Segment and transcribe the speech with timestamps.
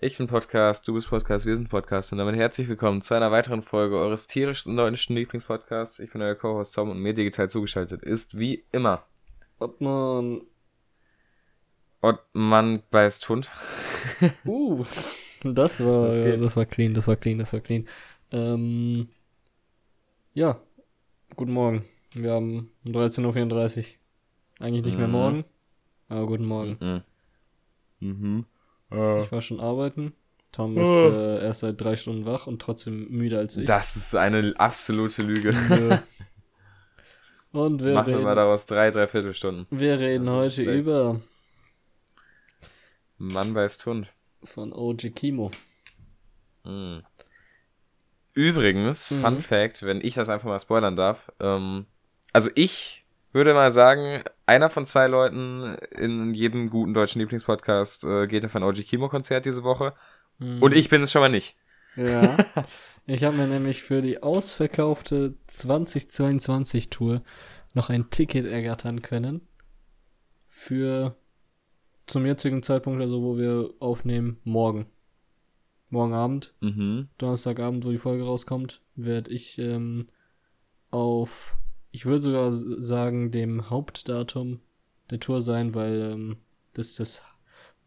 [0.00, 3.32] Ich bin Podcast, du bist Podcast, wir sind Podcast und damit herzlich willkommen zu einer
[3.32, 5.98] weiteren Folge eures tierischsten deutschen Lieblingspodcasts.
[5.98, 9.02] Ich bin euer Co-Host Tom und mir digital zugeschaltet ist wie immer
[9.58, 10.42] Ottmann.
[12.00, 13.50] Ottmann beißt Hund.
[14.44, 14.84] Uh,
[15.42, 16.44] das war, Was geht?
[16.44, 17.88] das war clean, das war clean, das war clean.
[18.30, 19.08] Ähm,
[20.32, 20.60] ja,
[21.34, 21.84] guten Morgen.
[22.12, 24.64] Wir haben um 13.34 Uhr.
[24.64, 25.12] Eigentlich nicht mehr Mhm.
[25.12, 25.44] morgen,
[26.08, 26.76] aber guten Morgen.
[28.00, 28.08] Mhm.
[28.08, 28.46] Mhm.
[28.90, 30.12] Äh, Ich war schon arbeiten.
[30.52, 31.10] Tom ist Oh.
[31.10, 33.66] äh, erst seit drei Stunden wach und trotzdem müde als ich.
[33.66, 35.52] Das ist eine absolute Lüge.
[35.68, 35.96] Nö.
[37.50, 39.66] Und wir Machen wir reden, mal daraus drei, dreiviertel Stunden.
[39.70, 41.20] wir reden Also heute vielleicht- über
[43.16, 44.12] Mann beißt Hund.
[44.44, 45.50] von OG Kimo.
[46.64, 47.02] Mhm.
[48.34, 49.20] Übrigens, Mhm.
[49.22, 51.86] Fun Fact, wenn ich das einfach mal spoilern darf, ähm,
[52.32, 58.26] also ich würde mal sagen, einer von zwei Leuten in jedem guten deutschen Lieblingspodcast äh,
[58.26, 59.94] geht auf ein OG Kimo Konzert diese Woche
[60.40, 60.62] Mhm.
[60.62, 61.56] und ich bin es schon mal nicht.
[61.96, 62.36] Ja.
[63.10, 67.22] Ich habe mir nämlich für die ausverkaufte 2022 Tour
[67.72, 69.48] noch ein Ticket ergattern können.
[70.46, 71.16] Für
[72.06, 74.86] zum jetzigen Zeitpunkt, also wo wir aufnehmen, morgen.
[75.88, 77.08] Morgen Abend, Mhm.
[77.16, 80.08] Donnerstagabend, wo die Folge rauskommt, werde ich ähm,
[80.90, 81.56] auf,
[81.98, 84.60] ich würde sogar sagen, dem Hauptdatum
[85.10, 86.36] der Tour sein, weil ähm,
[86.74, 87.22] das das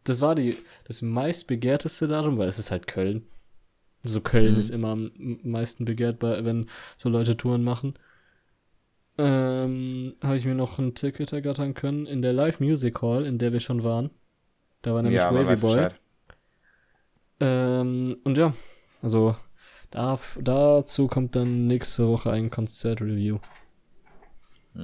[0.04, 3.26] das war die das meistbegehrteste Datum, weil es ist halt Köln.
[4.04, 4.60] So Köln Mhm.
[4.60, 5.12] ist immer am
[5.44, 7.94] meisten begehrt, bei, wenn so Leute Touren machen.
[9.18, 13.38] Ähm, habe ich mir noch ein Ticket ergattern können in der Live Music Hall, in
[13.38, 14.10] der wir schon waren.
[14.82, 15.88] Da war nämlich Ja, Wavy Boy.
[17.40, 18.54] Ähm, und ja,
[19.02, 19.36] also
[19.90, 23.38] da, dazu kommt dann nächste Woche ein Konzertreview.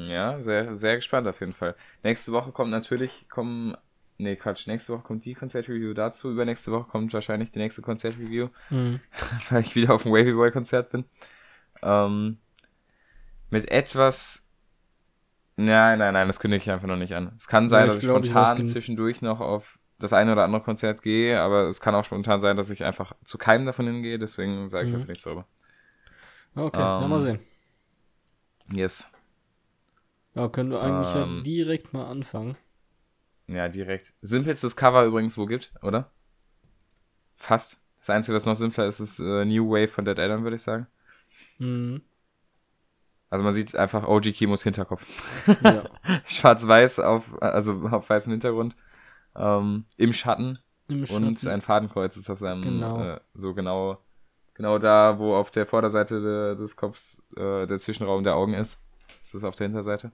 [0.06, 1.74] Ja, sehr, sehr gespannt auf jeden Fall.
[2.02, 3.76] Nächste Woche kommt natürlich, kommen,
[4.18, 8.48] nee, Quatsch, nächste Woche kommt die Konzertreview dazu, übernächste Woche kommt wahrscheinlich die nächste Konzertreview.
[8.70, 9.00] Mhm.
[9.50, 11.04] weil ich wieder auf dem Wavy Boy Konzert bin.
[11.82, 12.38] Ähm,
[13.50, 14.44] mit etwas.
[15.56, 17.32] Nein, nein, nein, das kündige ich einfach noch nicht an.
[17.36, 20.12] Es kann sein, Ja, ich dass ich glaub, ich spontan gen- zwischendurch noch auf das
[20.12, 23.38] eine oder andere Konzert gehe, aber es kann auch spontan sein, dass ich einfach zu
[23.38, 24.96] keinem davon hingehe, deswegen sage ich Mhm.
[24.96, 25.46] einfach nichts darüber.
[26.56, 27.40] Okay, Ähm, mal sehen.
[28.72, 29.08] Yes.
[30.38, 32.56] Ja, können wir eigentlich ähm, ja direkt mal anfangen.
[33.46, 34.14] Ja, direkt.
[34.20, 36.10] Simpelstes Cover übrigens wo gibt, oder?
[37.36, 37.78] Fast.
[37.98, 40.62] Das Einzige, was noch simpler ist, ist äh, New Wave von Dead Adam, würde ich
[40.62, 40.86] sagen.
[41.58, 42.02] Mhm.
[43.30, 45.04] Also man sieht einfach OG Kimos Hinterkopf.
[45.62, 45.84] Ja.
[46.26, 48.74] schwarz-weiß auf, also auf weißem Hintergrund,
[49.36, 51.48] ähm, im Schatten, Im und Schatten.
[51.48, 53.02] ein Fadenkreuz ist auf seinem, Genau.
[53.02, 53.98] äh, so genau,
[54.54, 58.82] genau da, wo auf der Vorderseite de, des Kopfs äh, der Zwischenraum der Augen ist.
[59.20, 60.12] Ist das auf der Hinterseite?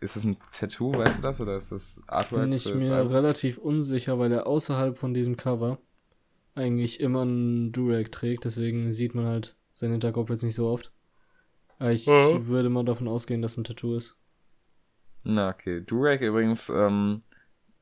[0.00, 2.40] Ist das ein Tattoo, weißt du das, oder ist das Artwork?
[2.42, 3.12] bin ich mir Album?
[3.12, 5.78] relativ unsicher, weil er außerhalb von diesem Cover
[6.54, 10.92] eigentlich immer einen Durag trägt, deswegen sieht man halt seinen Hinterkopf jetzt nicht so oft.
[11.78, 12.46] Aber ich Mhm.
[12.48, 14.16] würde mal davon ausgehen, dass ein Tattoo ist.
[15.22, 15.80] Na, okay.
[15.82, 17.22] Durek übrigens ähm,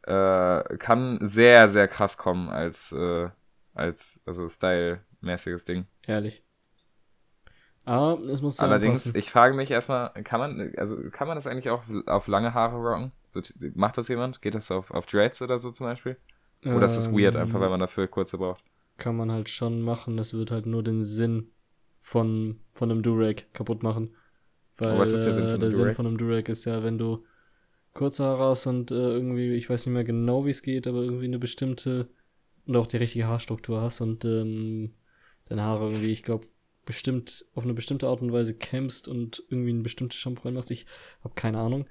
[0.02, 3.30] äh, kann sehr, sehr krass kommen als, äh,
[3.74, 5.86] als also Style-mäßiges Ding.
[6.06, 6.42] Ehrlich.
[7.88, 9.16] Aber es muss Allerdings, passen.
[9.16, 12.76] ich frage mich erstmal, kann man, also kann man das eigentlich auch auf lange Haare
[12.76, 13.12] rocken?
[13.30, 13.40] So,
[13.74, 14.42] macht das jemand?
[14.42, 16.16] Geht das auf, auf Dreads oder so zum Beispiel?
[16.70, 18.64] Oder ist das weird, Ähm, einfach weil man dafür kurze braucht?
[18.96, 20.16] Kann man halt schon machen.
[20.16, 21.52] Das wird halt nur den Sinn
[22.00, 24.14] von, von einem Durag kaputt machen.
[24.76, 26.82] Weil was ist der Sinn von äh, einem der Sinn von einem Durag ist ja,
[26.82, 27.24] wenn du
[27.94, 31.02] kurze Haare hast und äh, irgendwie, ich weiß nicht mehr genau, wie es geht, aber
[31.02, 32.10] irgendwie eine bestimmte
[32.66, 34.94] und auch die richtige Haarstruktur hast und ähm,
[35.46, 36.48] deine Haare irgendwie, ich glaube,
[36.88, 40.70] bestimmt auf eine bestimmte Art und Weise kämmst und irgendwie ein bestimmtes Shampoo reinmachst.
[40.70, 40.86] Ich
[41.22, 41.86] habe keine Ahnung.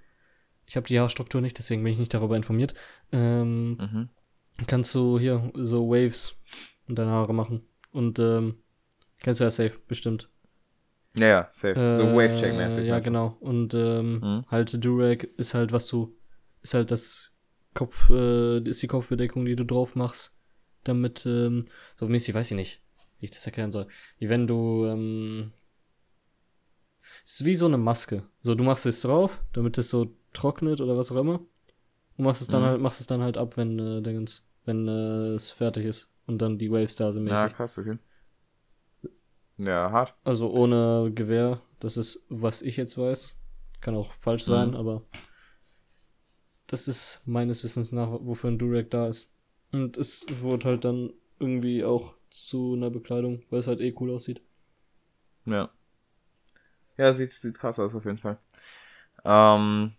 [0.65, 2.73] Ich habe die Haarstruktur nicht, deswegen bin ich nicht darüber informiert.
[3.11, 4.09] Ähm, Mhm.
[4.65, 6.35] kannst du hier so Waves
[6.87, 7.61] in deine Haare machen.
[7.91, 8.55] Und ähm,
[9.19, 10.29] kennst du ja safe, bestimmt.
[11.15, 11.93] Ja, ja, safe.
[11.95, 12.85] so Äh, Wave-Check-mäßig.
[12.85, 13.37] Ja, genau.
[13.39, 14.45] Und ähm, Mhm.
[14.49, 16.17] halt Durag ist halt, was du,
[16.63, 17.31] ist halt das
[17.75, 20.39] Kopf, äh, ist die Kopfbedeckung, die du drauf machst,
[20.83, 22.81] damit, ähm, so mäßig, weiß ich nicht,
[23.19, 23.87] wie ich das erklären soll.
[24.19, 25.51] Wie wenn du, ähm,
[27.25, 28.23] es ist wie so eine Maske.
[28.41, 31.39] So, du machst es drauf, damit es so trocknet oder was auch immer.
[32.17, 32.65] Und machst es dann Mhm.
[32.65, 36.09] halt, machst es dann halt ab, wenn, äh, Dingens, wenn äh, es fertig ist.
[36.25, 37.51] Und dann die Waves da sind mäßig.
[37.51, 37.97] Ja, krass, okay.
[39.57, 40.13] Ja, hart.
[40.23, 43.39] Also ohne Gewehr, das ist, was ich jetzt weiß.
[43.81, 44.75] Kann auch falsch sein, Mhm.
[44.75, 45.03] aber
[46.67, 49.33] das ist meines Wissens nach, wofür ein Durag da ist.
[49.71, 54.11] Und es wurde halt dann irgendwie auch zu einer Bekleidung, weil es halt eh cool
[54.11, 54.41] aussieht.
[55.45, 55.69] Ja.
[56.97, 58.37] Ja, sieht, sieht krass aus auf jeden Fall.
[59.25, 59.93] Ähm,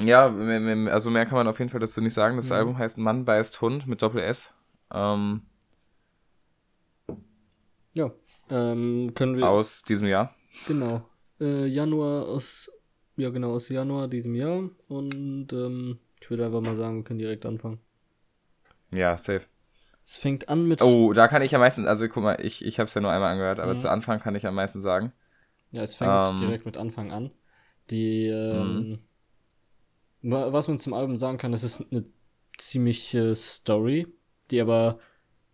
[0.00, 0.26] Ja,
[0.90, 2.36] also mehr kann man auf jeden Fall dazu nicht sagen.
[2.36, 2.52] Das Mhm.
[2.52, 4.52] Album heißt Mann beißt Hund mit Doppel S.
[4.92, 5.42] Ähm,
[7.94, 8.12] Ja.
[8.50, 9.48] Ähm, können wir.
[9.48, 10.34] aus diesem Jahr.
[10.66, 11.08] Genau.
[11.40, 12.70] Äh, Januar aus.
[13.16, 14.70] Ja, genau, aus Januar diesem Jahr.
[14.88, 17.80] Und ähm, ich würde einfach mal sagen, wir können direkt anfangen.
[18.90, 19.46] Ja, safe.
[20.06, 20.80] Es fängt an mit.
[20.82, 23.10] Oh, da kann ich am meisten, also guck mal, ich, ich habe es ja nur
[23.10, 23.78] einmal angehört, aber Mhm.
[23.78, 25.12] zu Anfang kann ich am meisten sagen.
[25.72, 26.40] Ja, es fängt Ähm.
[26.40, 27.30] direkt mit Anfang an.
[27.90, 28.98] Die, ähm,
[30.22, 32.04] wa- was man zum Album sagen kann, es ist eine
[32.58, 34.06] ziemliche Story,
[34.50, 34.98] die aber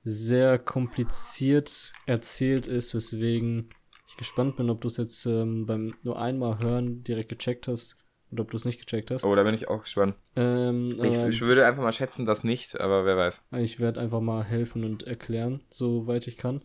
[0.05, 3.71] sehr kompliziert erzählt ist, weswegen
[4.09, 7.97] ich gespannt bin, ob du es jetzt ähm, beim nur einmal hören direkt gecheckt hast
[8.33, 9.25] oder ob du es nicht gecheckt hast.
[9.25, 10.15] Oh, da bin ich auch gespannt.
[10.37, 13.43] Ähm, Ich, aber ich würde einfach mal schätzen, dass nicht, aber wer weiß.
[13.59, 16.63] ich werde einfach mal helfen und erklären, soweit ich kann.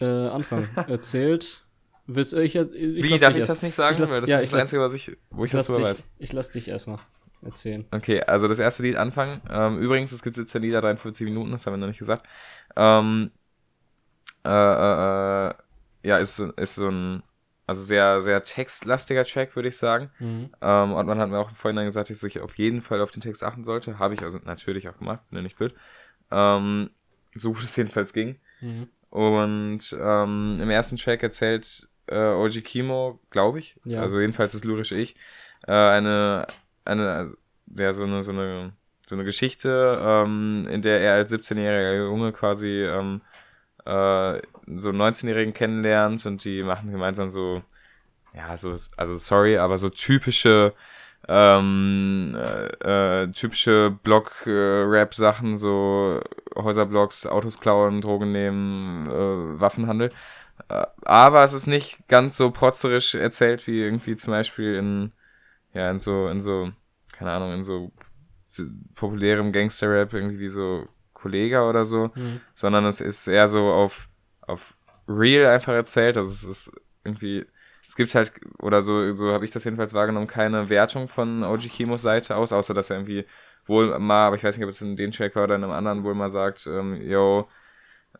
[0.00, 1.64] Äh, Anfang erzählt.
[2.06, 2.70] Willst, äh, ich, ich,
[3.04, 3.92] Wie, darf ich erst- das nicht sagen?
[3.94, 5.66] ich lass- Weil das ja, ist ich das Einzige, was ich, wo ich Ich das
[5.68, 6.02] drüber weiß.
[6.18, 6.98] ich lass dich erstmal
[7.42, 7.84] erzählen.
[7.90, 9.40] Okay, also das erste Lied anfangen.
[9.50, 12.26] Ähm, übrigens, es gibt 17 Lieder, 43 Minuten, das haben wir noch nicht gesagt.
[12.76, 13.30] Ähm,
[14.44, 15.54] äh, äh, äh,
[16.04, 17.22] ja, ist, ist so ein,
[17.66, 20.10] also sehr, sehr textlastiger Track, würde ich sagen.
[20.18, 20.50] Mhm.
[20.60, 23.10] Ähm, und man hat mir auch im Vorhinein gesagt, dass ich auf jeden Fall auf
[23.10, 23.98] den Text achten sollte.
[23.98, 25.74] Habe ich also natürlich auch gemacht, bin ja nicht blöd.
[26.30, 26.90] Ähm,
[27.36, 28.36] so gut es jedenfalls ging.
[28.60, 28.88] Mhm.
[29.10, 34.00] Und ähm, im ersten Track erzählt äh, Oji Kimo, glaube ich, Ja.
[34.00, 35.14] also jedenfalls das lyrische Ich,
[35.66, 36.46] äh, eine,
[36.84, 37.36] eine, also,
[37.76, 38.72] ja, so eine, so eine,
[39.08, 43.22] so eine Geschichte, ähm, in der er als 17-jähriger Junge quasi ähm,
[43.86, 44.40] äh,
[44.76, 47.62] so einen 19-Jährigen kennenlernt und die machen gemeinsam so,
[48.34, 50.72] ja, so, also sorry, aber so typische
[51.26, 56.20] ähm, äh, äh, typische Block-Rap-Sachen, so
[56.54, 60.10] Häuserblocks, Autos klauen, Drogen nehmen, äh, Waffenhandel.
[60.68, 65.12] Äh, aber es ist nicht ganz so protzerisch erzählt wie irgendwie zum Beispiel in,
[65.72, 66.70] ja, in so, in so,
[67.12, 67.90] keine Ahnung, in so
[68.94, 72.40] populärem Gangster-Rap, irgendwie wie so Kollega oder so, Mhm.
[72.54, 74.08] sondern es ist eher so auf,
[74.46, 74.76] auf
[75.08, 76.16] real einfach erzählt.
[76.16, 77.46] Also es ist irgendwie,
[77.86, 81.68] es gibt halt, oder so, so habe ich das jedenfalls wahrgenommen, keine Wertung von OG
[81.70, 83.24] Kimos Seite aus, außer dass er irgendwie
[83.66, 85.72] wohl mal, aber ich weiß nicht, ob es in dem Track war oder in einem
[85.72, 87.48] anderen, wohl mal sagt, ähm, yo,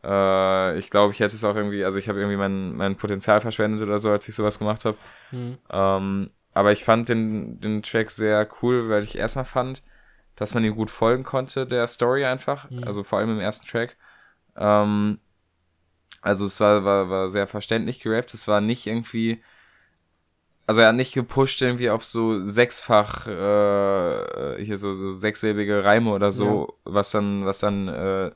[0.03, 3.41] äh, ich glaube, ich hätte es auch irgendwie, also ich habe irgendwie mein, mein Potenzial
[3.41, 4.97] verschwendet oder so, als ich sowas gemacht habe.
[5.31, 5.57] Mhm.
[5.69, 9.83] Ähm, aber ich fand den, den Track sehr cool, weil ich erstmal fand,
[10.35, 12.69] dass man ihm gut folgen konnte, der Story einfach.
[12.69, 12.83] Mhm.
[12.83, 13.97] Also vor allem im ersten Track.
[14.55, 15.19] Ähm,
[16.25, 18.33] also es war, war, war sehr verständlich gerappt.
[18.33, 19.41] Es war nicht irgendwie.
[20.67, 26.09] Also er hat nicht gepusht irgendwie auf so sechsfach, äh, hier so, so sechssilbige Reime
[26.11, 28.31] oder so, was dann, was dann, äh,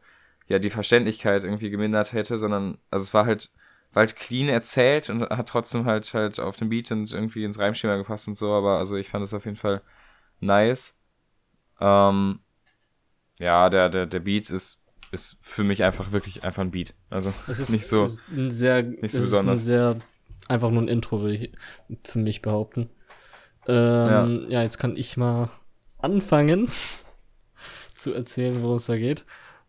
[0.48, 3.52] ja, die Verständlichkeit irgendwie gemindert hätte, sondern, also es war halt,
[3.94, 7.58] war halt clean erzählt und hat trotzdem halt halt auf den Beat und irgendwie ins
[7.60, 9.82] Reimschema gepasst und so, aber also ich fand es auf jeden Fall
[10.40, 10.96] nice.
[11.82, 12.40] Ähm,
[13.40, 16.94] ja, der, der, der Beat ist, ist für mich einfach wirklich einfach ein Beat.
[17.10, 18.02] Also Es ist nicht so.
[18.04, 19.64] es ist ein sehr, so es ist ein besonders.
[19.66, 19.96] sehr,
[20.48, 21.52] einfach nur ein Intro, würde ich
[22.04, 22.90] für mich behaupten.
[23.68, 24.62] Ähm, ja.
[24.64, 25.50] jetzt kann ich mal
[26.00, 26.70] anfangen
[27.96, 29.26] zu erzählen, worum es da geht.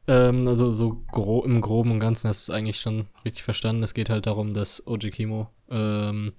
[0.07, 3.83] Ähm, also so gro im Groben und Ganzen hast du es eigentlich schon richtig verstanden.
[3.83, 6.33] Es geht halt darum, dass Oji Kimo ähm,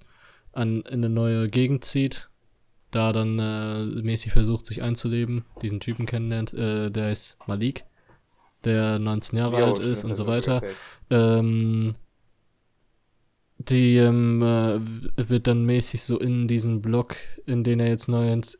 [0.52, 2.28] an, in eine neue Gegend zieht,
[2.90, 7.84] da dann äh, mäßig versucht, sich einzuleben, diesen Typen kennenlernt, äh, der ist Malik,
[8.64, 10.62] der 19 Jahre Jo, alt ist und so er weiter.
[11.10, 11.94] Ähm,
[13.58, 18.32] die ähm, äh, wird dann mäßig so in diesen Block, in den er jetzt neu
[18.32, 18.58] ins,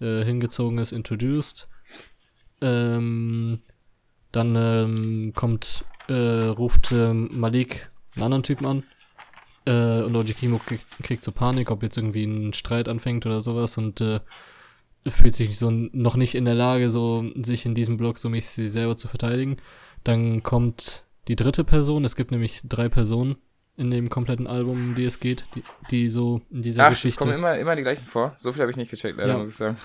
[0.00, 1.68] äh, hingezogen ist, introduced.
[2.60, 3.60] Ähm,
[4.32, 8.82] dann ähm, kommt, äh, ruft ähm, Malik einen anderen Typen an.
[9.64, 13.78] Äh, und Ojikimo kriegt, kriegt so Panik, ob jetzt irgendwie ein Streit anfängt oder sowas
[13.78, 14.20] und äh,
[15.06, 18.70] fühlt sich so noch nicht in der Lage, so sich in diesem Block so mäßig
[18.70, 19.56] selber zu verteidigen.
[20.04, 22.04] Dann kommt die dritte Person.
[22.04, 23.36] Es gibt nämlich drei Personen
[23.76, 27.00] in dem kompletten Album, um die es geht, die, die so in dieser Ach, es
[27.00, 27.34] kommen Geschichte.
[27.34, 28.34] immer, immer die gleichen vor.
[28.36, 29.38] So viel habe ich nicht gecheckt, leider, Ja.
[29.38, 29.76] muss ich sagen.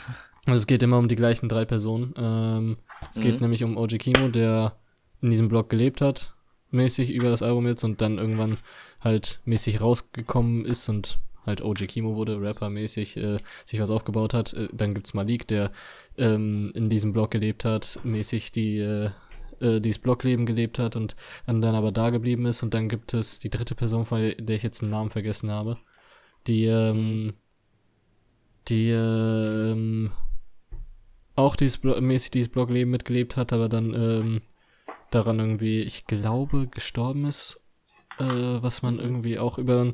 [0.46, 2.14] Also es geht immer um die gleichen drei Personen.
[2.18, 2.78] Ähm,
[3.12, 3.42] es geht Mhm.
[3.42, 4.76] nämlich um Oji Kimo, der
[5.22, 6.36] in diesem Block gelebt hat,
[6.72, 8.58] mäßig über das Album jetzt und dann irgendwann
[9.02, 14.54] halt mäßig rausgekommen ist und halt OG Kimo wurde, Rapper-mäßig, äh, sich was aufgebaut hat.
[14.54, 15.72] Äh, dann gibt's Malik, der
[16.18, 19.10] ähm, in diesem Block gelebt hat, mäßig die, äh,
[19.60, 22.64] äh, dieses Blockleben gelebt hat und dann, dann aber da geblieben ist.
[22.64, 25.78] Und dann gibt es die dritte Person, von der ich jetzt den Namen vergessen habe,
[26.48, 27.34] die, ähm,
[28.68, 30.12] die, ähm,
[31.36, 34.42] auch dieses Blo mäßig dieses Blockleben mitgelebt hat, aber dann ähm,
[35.12, 37.62] daran irgendwie, ich glaube, gestorben ist,
[38.20, 39.94] äh, was man irgendwie auch über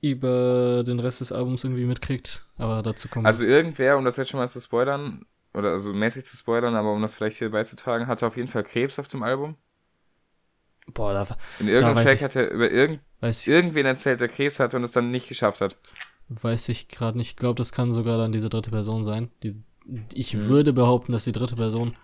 [0.00, 4.30] über den Rest des Albums irgendwie mitkriegt, aber dazu kommen Also irgendwer, um das jetzt
[4.30, 5.24] schon mal zu spoilern,
[5.54, 8.62] oder also mäßig zu spoilern, aber um das vielleicht hier beizutragen, hatte auf jeden Fall
[8.64, 9.56] Krebs auf dem Album.
[10.94, 13.00] Boah, da In irgendeinem Track hat er über irgend,
[13.44, 15.76] irgendwen erzählt, der Krebs hatte und es dann nicht geschafft hat.
[16.28, 17.30] weiß ich gerade nicht.
[17.30, 19.30] Ich glaube, das kann sogar dann diese dritte Person sein.
[19.42, 19.62] Die,
[20.14, 20.46] ich Mhm.
[20.48, 21.94] würde behaupten, dass die dritte Person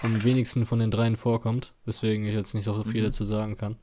[0.00, 3.06] am wenigsten von den dreien vorkommt, weswegen ich jetzt nicht so viel Mhm.
[3.06, 3.76] dazu sagen kann.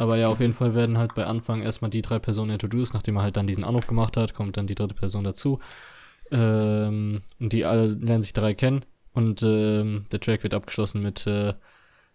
[0.00, 3.16] Aber ja, auf jeden Fall werden halt bei Anfang erstmal die drei Personen introduced, nachdem
[3.16, 5.60] er halt dann diesen Anruf gemacht hat, kommt dann die dritte Person dazu.
[6.30, 8.86] Ähm, und die alle lernen sich drei kennen.
[9.12, 11.52] Und ähm, der Track wird abgeschlossen mit äh,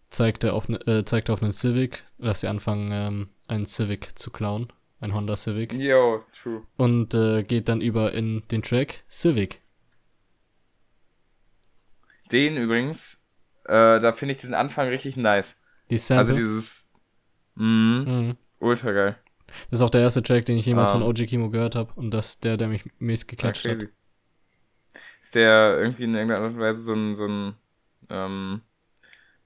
[0.10, 4.18] zeigt, er auf, äh, zeigt er auf einen Civic, dass sie anfangen, ähm, einen Civic
[4.18, 4.74] zu klauen.
[5.00, 5.72] Ein Honda Civic.
[5.74, 6.64] Yo, true.
[6.78, 9.62] Und äh, geht dann über in den Track Civic.
[12.32, 13.24] Den übrigens,
[13.66, 15.62] äh, da finde ich diesen Anfang richtig nice.
[15.92, 16.18] Die Sample.
[16.18, 16.90] Also dieses,
[17.56, 18.38] mh, Mhm.
[18.60, 19.18] ultra geil.
[19.70, 20.94] Das ist auch der erste Track, den ich jemals Ah.
[20.94, 21.92] von OG Kimo gehört habe.
[21.96, 23.72] Und das ist der, der mich mäßig Ja, gecatcht hat.
[23.74, 23.90] crazy.
[25.22, 27.56] Ist der irgendwie in irgendeiner Art und Weise so ein, so ein,
[28.10, 28.62] ähm,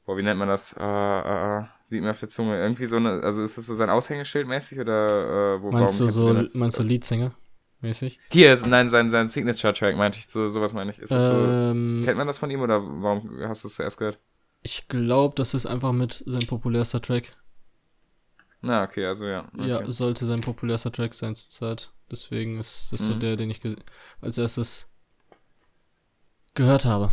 [0.06, 0.74] boah, wie nennt man das?
[0.74, 2.58] Äh, äh, liegt mir auf der Zunge.
[2.60, 6.08] Irgendwie so eine, also ist das so sein Aushängeschild mäßig oder, äh, wo, Meinst du
[6.10, 7.34] so, als- meinst du Leadsinger
[7.82, 8.20] mäßig?
[8.32, 11.00] Hier, ist, nein, sein, sein Signature-Track meinte ich, so, sowas meine ich.
[11.00, 13.98] Ist das so, Ähm, kennt man das von ihm oder warum hast du es zuerst
[13.98, 14.20] gehört?
[14.62, 17.32] ich glaube, das ist einfach mit sein populärster Track.
[18.62, 19.48] Na, okay, also ja.
[19.58, 19.68] Okay.
[19.70, 21.92] Ja, sollte sein populärster Track sein zurzeit.
[22.12, 23.20] Deswegen ist das so Mhm.
[23.20, 23.62] der, den ich
[24.22, 24.90] als erstes
[26.56, 27.12] gehört habe.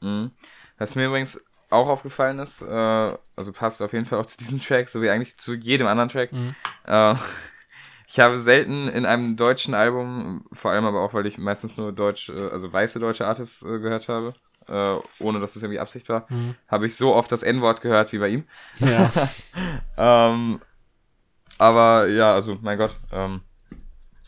[0.00, 0.32] Mhm.
[0.78, 1.40] Was mir übrigens
[1.70, 5.10] auch aufgefallen ist, äh, also passt auf jeden Fall auch zu diesem Track, so wie
[5.10, 6.32] eigentlich zu jedem anderen Track.
[6.32, 6.54] Mhm.
[6.86, 7.14] Äh,
[8.08, 11.92] ich habe selten in einem deutschen Album, vor allem aber auch, weil ich meistens nur
[11.92, 14.34] deutsch, äh, also weiße deutsche Artists äh, gehört habe,
[14.68, 16.54] äh, ohne dass es irgendwie Absicht war, Mhm.
[16.68, 18.44] habe ich so oft das N-Wort gehört wie bei ihm.
[18.80, 19.10] Ja.
[19.98, 20.58] Ähm,
[21.58, 23.42] aber ja, also mein Gott, ähm,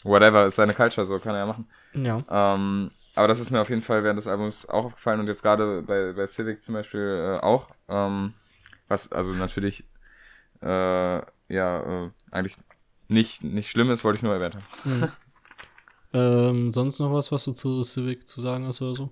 [0.04, 1.68] whatever, ist seine Culture, so kann er ja machen.
[1.94, 2.22] ja.
[2.28, 5.42] Ähm, aber das ist mir auf jeden Fall während des Albums auch aufgefallen und jetzt
[5.42, 7.68] gerade bei, bei Civic zum Beispiel äh, auch.
[7.88, 8.34] Ähm,
[8.88, 9.84] was also natürlich
[10.62, 12.56] äh, ja äh, eigentlich
[13.08, 14.64] nicht, nicht schlimm ist, wollte ich nur erwähnt haben.
[14.84, 15.08] Mhm.
[16.12, 19.10] ähm, sonst noch was, was du zu Civic zu sagen hast oder so?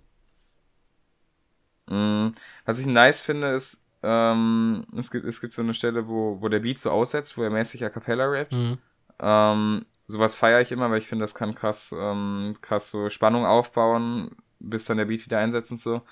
[1.93, 2.33] Mm,
[2.65, 6.49] Was ich nice finde, ist, ähm, es, gibt, es gibt so eine Stelle, wo, wo
[6.49, 8.55] der Beat so aussetzt, wo er mäßig a cappella rappt.
[8.55, 8.79] Mhm.
[9.21, 13.47] Ähm, sowas feiere ich immer, weil ich finde, das kann krass, ähm, krass so Spannung
[13.47, 16.03] aufbauen, bis dann der Beat wieder einsetzt und so.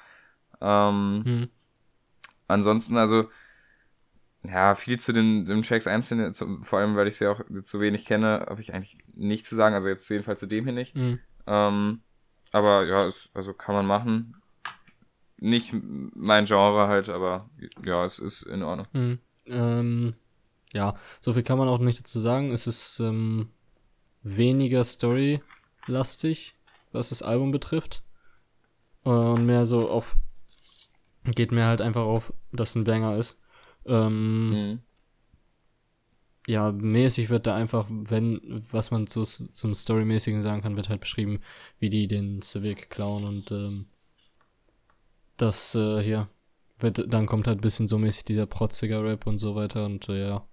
[0.61, 1.49] Ähm, Mhm.
[2.47, 3.29] ansonsten, also,
[4.43, 7.81] ja, viel zu den, den Tracks einzeln, zu, vor allem, weil ich sie auch zu
[7.81, 10.97] wenig kenne, habe ich eigentlich nicht zu sagen, also jetzt jedenfalls zu dem hier nicht.
[10.97, 11.19] Mhm.
[11.47, 12.03] Ähm,
[12.53, 14.40] aber ja, es, also kann man machen.
[15.43, 15.75] Nicht
[16.15, 17.49] mein Genre halt, aber
[17.85, 18.87] ja, es ist in Ordnung.
[18.93, 19.19] Mhm.
[19.47, 20.15] Ähm,
[20.73, 22.53] ja, so viel kann man auch nicht dazu sagen.
[22.53, 23.49] Es ist ähm,
[24.23, 26.55] weniger story-lastig,
[26.93, 28.05] was das Album betrifft.
[29.03, 30.17] Und mehr so auf.
[31.25, 33.39] Geht mehr halt einfach auf, dass ein Banger ist.
[33.87, 34.81] Ähm, Mhm.
[36.47, 41.01] ja, mäßig wird da einfach, wenn, was man zu, zum Storymäßigen sagen kann, wird halt
[41.01, 41.41] beschrieben,
[41.79, 43.87] wie die den Civic klauen und ähm,
[45.43, 46.29] das äh, hier
[46.79, 50.09] wird, dann kommt halt ein bisschen so mäßig dieser protziger Rap und so weiter und
[50.09, 50.47] äh, ja,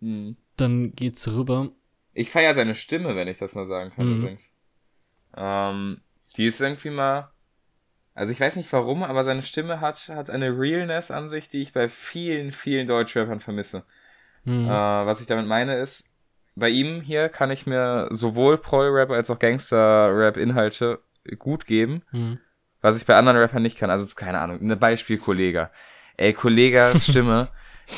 [0.00, 0.36] Mhm.
[0.56, 1.70] dann geht's rüber.
[2.12, 4.18] Ich feiere seine Stimme, wenn ich das mal sagen kann, Mhm.
[4.18, 4.52] übrigens.
[5.36, 6.00] Ähm,
[6.36, 7.32] die ist irgendwie mal.
[8.14, 11.62] Also ich weiß nicht warum, aber seine Stimme hat, hat eine Realness an sich, die
[11.62, 13.84] ich bei vielen, vielen Deutschrappern vermisse.
[14.44, 14.66] Mhm.
[14.66, 16.10] Äh, was ich damit meine ist,
[16.56, 21.00] bei ihm hier kann ich mir sowohl Prol-Rap als auch Gangster-Rap-Inhalte
[21.38, 22.38] gut geben, Mhm.
[22.80, 23.90] Was ich bei anderen Rappern nicht kann.
[23.90, 25.70] Also keine Ahnung, ein Beispiel Kollega.
[26.16, 27.48] Ey, Kollegas Stimme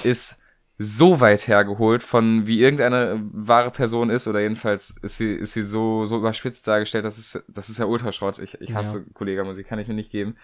[0.05, 0.39] ist
[0.79, 5.63] so weit hergeholt von wie irgendeine wahre Person ist oder jedenfalls ist sie ist sie
[5.63, 8.39] so so überspitzt dargestellt, das ist das ist ja Ultraschrott.
[8.39, 9.05] Ich, ich hasse Ja.
[9.13, 10.37] Kollega-Musik, kann ich mir nicht geben.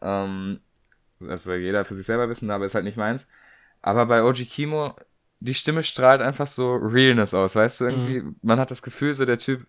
[0.00, 0.60] Ähm,
[1.18, 3.28] das soll jeder für sich selber wissen, aber ist halt nicht meins.
[3.82, 4.94] Aber bei OG Kimo
[5.40, 9.24] die Stimme strahlt einfach so Realness aus, weißt du, irgendwie, man hat das Gefühl, so
[9.24, 9.66] der Typ,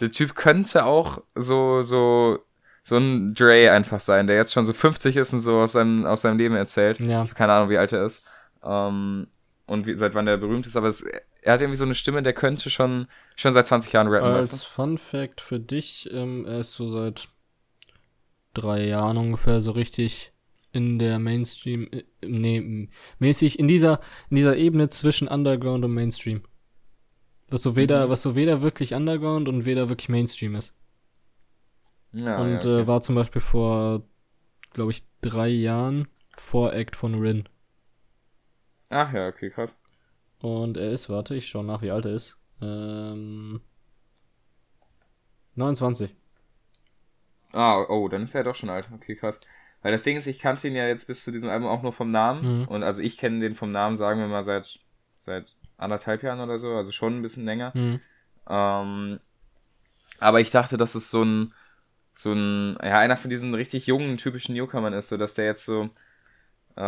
[0.00, 2.38] der Typ könnte auch so, so,
[2.86, 6.06] so ein Dre einfach sein, der jetzt schon so 50 ist und so aus seinem,
[6.06, 7.00] aus seinem Leben erzählt.
[7.00, 7.06] Ja.
[7.24, 8.22] Ich habe keine Ahnung, wie alt er ist.
[8.62, 9.26] Ähm,
[9.66, 11.02] und wie, seit wann der berühmt ist, aber es,
[11.42, 14.52] er hat irgendwie so eine Stimme, der könnte schon, schon seit 20 Jahren rappen, Als
[14.52, 17.26] weißt Fun Fact für dich, ähm, er ist so seit
[18.54, 20.32] drei Jahren ungefähr so richtig
[20.70, 22.88] in der Mainstream, äh, nee,
[23.18, 23.98] mäßig in dieser,
[24.30, 26.42] in dieser Ebene zwischen Underground und Mainstream.
[27.48, 28.10] Was so weder, Mhm.
[28.10, 30.76] was so weder wirklich Underground und weder wirklich Mainstream ist.
[32.12, 32.80] Ja, und ja, okay.
[32.80, 34.02] äh, war zum Beispiel vor,
[34.72, 37.48] glaube ich, drei Jahren Voract von Rin.
[38.90, 39.76] Ach ja, okay, krass.
[40.40, 42.38] Und er ist, warte, ich schau nach, wie alt er ist.
[42.60, 43.60] Ähm,
[45.54, 46.14] 29.
[47.52, 48.88] Ah, oh, dann ist er doch schon alt.
[48.94, 49.40] Okay, krass.
[49.82, 51.92] Weil das Ding ist, ich kannte ihn ja jetzt bis zu diesem Album auch nur
[51.92, 52.60] vom Namen.
[52.60, 52.68] Mhm.
[52.68, 54.80] Und also ich kenne den vom Namen, sagen wir mal, seit,
[55.14, 56.74] seit anderthalb Jahren oder so.
[56.74, 57.72] Also schon ein bisschen länger.
[57.74, 58.00] Mhm.
[58.48, 59.20] Ähm,
[60.18, 61.52] aber ich dachte, dass es so ein,
[62.18, 65.64] so ein, ja, einer von diesen richtig jungen, typischen Newcomern ist, so dass der jetzt
[65.66, 65.88] so,
[66.76, 66.80] äh,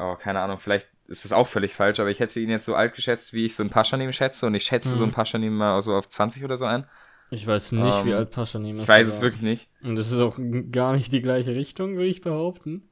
[0.00, 2.74] oh, keine Ahnung, vielleicht ist das auch völlig falsch, aber ich hätte ihn jetzt so
[2.74, 4.98] alt geschätzt, wie ich so ein Paschanim schätze und ich schätze Mhm.
[4.98, 6.84] so ein Paschanim mal so auf 20 oder so ein.
[7.30, 8.82] Ich weiß nicht, wie Ähm, alt Paschanim ist.
[8.84, 9.68] Ich weiß es wirklich nicht.
[9.82, 10.38] Und das ist auch
[10.70, 12.88] gar nicht die gleiche Richtung, würde ich behaupten.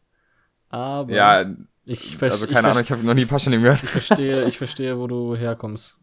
[0.69, 1.45] Aber Ja,
[1.85, 3.83] ich, ver also keine Ahnung, ich habe noch nie Paschanim gehört.
[3.83, 5.99] ich verstehe, ich verstehe, wo du herkommst.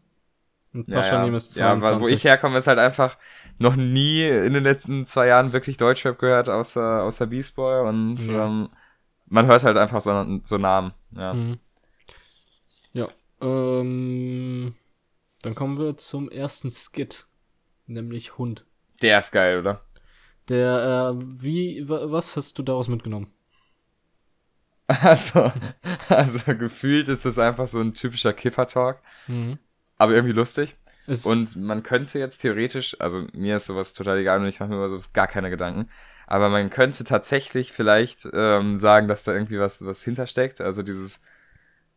[0.74, 1.36] Und Ja, Paschanim ja.
[1.36, 1.88] ist ja, 22.
[1.96, 3.18] aber wo ich herkomme, ist halt einfach
[3.58, 8.18] noch nie in den letzten zwei Jahren wirklich Deutschrap gehört, außer, außer Beast Boy und
[8.26, 8.46] Ja.
[8.46, 8.68] ähm,
[9.26, 10.92] man hört halt einfach so, so Namen.
[11.12, 11.34] Ja.
[11.34, 11.58] Mhm.
[12.94, 13.08] Ja,
[13.40, 14.74] ähm,
[15.42, 17.26] dann kommen wir zum ersten Skit,
[17.86, 18.64] nämlich Hund.
[19.02, 19.84] Der ist geil, oder?
[20.48, 23.30] Der, äh, wie, wa- was hast du daraus mitgenommen?
[24.88, 25.50] Also,
[26.08, 29.58] also gefühlt ist das einfach so ein typischer Kiffer-Talk, Mhm.
[29.98, 30.76] Aber irgendwie lustig.
[31.06, 34.70] Es, Und man könnte jetzt theoretisch, also mir ist sowas total egal und ich mache
[34.70, 35.90] mir über sowas gar keine Gedanken,
[36.26, 40.60] aber man könnte tatsächlich vielleicht ähm, sagen, dass da irgendwie was, was hintersteckt.
[40.60, 41.20] Also dieses,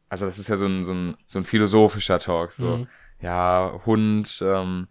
[0.10, 2.88] also das ist ja so ein, so ein, so ein philosophischer Talk, so, Mhm.
[3.22, 4.88] ja, Hund, ähm,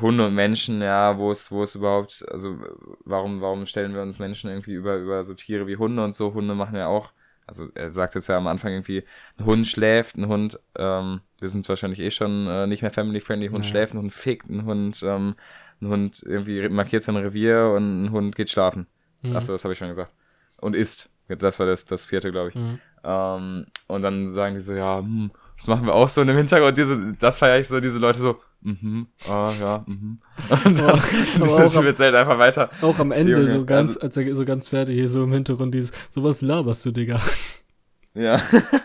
[0.00, 2.58] Hunde und Menschen, ja, wo ist, wo ist überhaupt, also
[3.04, 6.32] warum, warum stellen wir uns Menschen irgendwie über, über so Tiere wie Hunde und so?
[6.34, 7.12] Hunde machen ja auch,
[7.50, 9.04] also er sagt jetzt ja am Anfang irgendwie,
[9.38, 13.48] ein Hund schläft, ein Hund, ähm, wir sind wahrscheinlich eh schon äh, nicht mehr family-friendly,
[13.48, 13.70] ein Hund Ja.
[13.70, 15.34] schläft, ein Hund fickt, ein Hund, ähm,
[15.82, 18.86] ein Hund irgendwie markiert sein Revier und ein Hund geht schlafen.
[19.22, 19.36] Mhm.
[19.36, 20.12] Achso, das habe ich schon gesagt.
[20.58, 21.10] Und isst.
[21.28, 22.54] Das war das, das vierte, glaube ich.
[22.54, 22.78] Mhm.
[23.04, 25.30] Ähm, und dann sagen die so, ja, hm,
[25.60, 28.40] das machen wir auch so im Hintergrund diese, das feiere ich so, diese Leute so,
[28.62, 30.18] mhm, ah, ja, mhm.
[30.64, 32.70] Und dann, ist, auch- wird halt einfach weiter.
[32.82, 35.32] Auch am Ende, Junge, so ganz, also- als er so ganz fertig ist, so im
[35.32, 37.20] Hintergrund dieses, sowas laberst du, Digga.
[38.14, 38.40] Ja.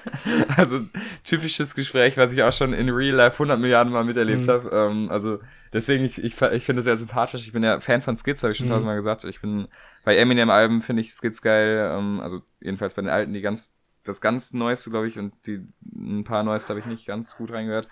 [0.58, 0.82] also,
[1.23, 4.52] typisches Gespräch, was ich auch schon in Real Life 100 Milliarden Mal miterlebt Mhm.
[4.52, 4.69] habe.
[4.71, 5.39] Ähm, also,
[5.73, 7.41] deswegen, ich, ich, ich finde es sehr sympathisch.
[7.41, 8.71] Ich bin ja Fan von Skits, habe ich schon Mhm.
[8.71, 9.23] tausendmal gesagt.
[9.23, 9.67] Ich bin,
[10.04, 11.91] bei Eminem-Alben finde ich Skits geil.
[11.97, 13.73] Ähm, also, jedenfalls bei den alten, die ganz,
[14.08, 17.52] das ganz Neueste, glaube ich, und die, ein paar Neueste habe ich nicht ganz gut
[17.52, 17.88] reingehört.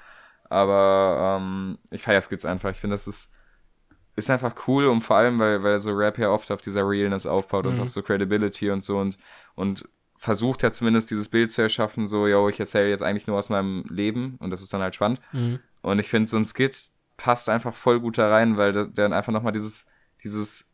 [0.49, 2.69] Aber, ähm, ich feiere Skits einfach.
[2.71, 3.33] Ich finde, das ist,
[4.15, 7.25] ist einfach cool und vor allem, weil, weil so Rap ja oft auf dieser Realness
[7.25, 7.81] aufbaut und Mhm.
[7.81, 9.17] auf so Credibility und so und,
[9.55, 13.37] und versucht ja zumindest dieses Bild zu erschaffen, so, yo, ich erzähle jetzt eigentlich nur
[13.37, 15.19] aus meinem Leben und das ist dann halt spannend.
[15.31, 15.59] Mhm.
[15.81, 19.13] Und ich finde, so ein Skit passt einfach voll gut da rein, weil der dann
[19.13, 19.87] einfach nochmal dieses,
[20.23, 20.69] dieses,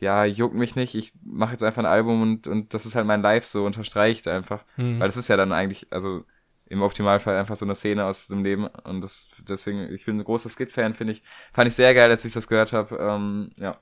[0.00, 3.06] ja, juckt mich nicht, ich mache jetzt einfach ein Album und, und das ist halt
[3.06, 4.64] mein Live so unterstreicht einfach.
[4.76, 4.98] Mhm.
[5.00, 6.24] Weil das ist ja dann eigentlich, also
[6.66, 10.24] im Optimalfall einfach so eine Szene aus dem Leben und das, deswegen, ich bin ein
[10.24, 13.76] großer Skit-Fan, finde ich, fand ich sehr geil, als ich das gehört habe, ähm, ja.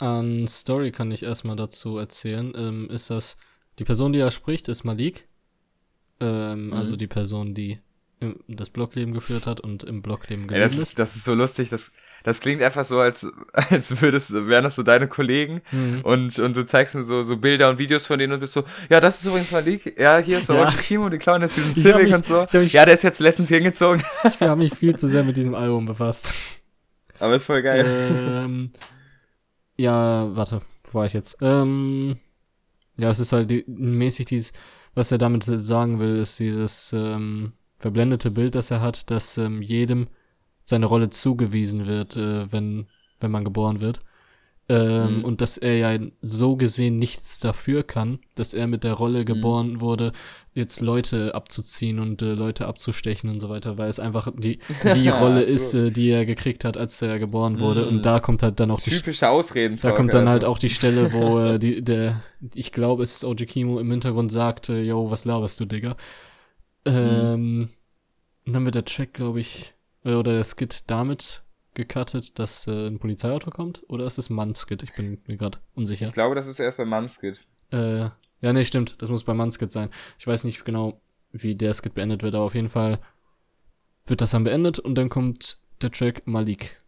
[0.00, 2.52] An Story kann ich erstmal dazu erzählen.
[2.56, 3.36] Ähm, ist das,
[3.78, 5.28] die Person, die er spricht, ist Malik.
[6.20, 6.72] Ähm, Mhm.
[6.72, 7.78] Also die Person, die
[8.48, 10.98] das Blockleben geführt hat und im Blockleben Ey, geblieben das, ist.
[10.98, 11.92] das ist so lustig, das,
[12.28, 16.00] das klingt einfach so, als, als würdest, wären das so deine Kollegen Mhm.
[16.02, 18.64] und, und du zeigst mir so, so Bilder und Videos von denen und bist so,
[18.90, 20.70] ja, das ist übrigens Malik, ja, hier ist der Ja.
[20.70, 22.46] Kimo, die klauen jetzt diesen Civic und so.
[22.52, 24.02] mich- Ja, der ist jetzt letztens hingezogen.
[24.24, 26.32] Ich habe mich viel zu sehr mit diesem Album befasst.
[27.18, 27.84] Aber ist voll geil.
[28.44, 28.70] ähm,
[29.76, 31.38] ja, warte, wo war ich jetzt?
[31.40, 32.16] Ähm,
[32.98, 34.52] ja, es ist halt die, mäßig dieses,
[34.94, 39.62] was er damit sagen will, ist dieses ähm, verblendete Bild, das er hat, dass ähm,
[39.62, 40.08] jedem
[40.68, 42.86] seine Rolle zugewiesen wird, äh, wenn,
[43.20, 44.00] wenn man geboren wird.
[44.70, 45.24] Ähm, Mhm.
[45.24, 49.80] Und dass er ja so gesehen nichts dafür kann, dass er mit der Rolle geboren
[49.80, 50.12] wurde,
[50.52, 54.58] jetzt Leute abzuziehen und äh, Leute abzustechen und so weiter, weil es einfach die,
[54.94, 55.50] die Rolle so.
[55.52, 57.82] ist, äh, die er gekriegt hat, als er geboren wurde.
[57.86, 57.88] Mhm.
[57.88, 59.78] Und da kommt halt dann auch die Typische Ausreden.
[59.80, 62.22] da kommt dann halt auch die Stelle, wo äh, die, der,
[62.54, 65.96] ich glaube, es ist OG Kimo im Hintergrund sagt, äh, yo, was laberst du, Digga?
[66.84, 67.70] Ähm,
[68.44, 69.74] und dann wird der Track, glaube ich,
[70.08, 71.42] äh, oder der Skit damit
[71.74, 74.82] gecuttet, dass äh, ein Polizeiauto kommt, oder ist es ein Mann-Skit?
[74.82, 76.08] Ich bin mir gerade unsicher.
[76.08, 77.40] Ich glaube, das ist erst bei Manskit.
[77.70, 78.08] Äh,
[78.40, 79.90] ja, nee, stimmt, das muss bei Mann-Skit sein.
[80.18, 81.00] Ich weiß nicht genau,
[81.32, 82.98] wie der Skit beendet wird, aber auf jeden Fall
[84.06, 86.80] wird das dann beendet und dann kommt der Track Malik.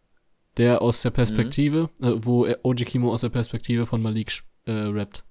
[0.57, 4.71] Der aus der Perspektive, äh, wo er- OG Kimo aus der Perspektive von Malik äh,
[4.71, 5.23] rappt.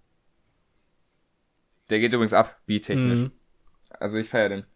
[1.91, 3.19] Der geht übrigens ab, beat-technisch.
[3.21, 3.33] Mhm.
[3.91, 4.67] Also ich feiere den.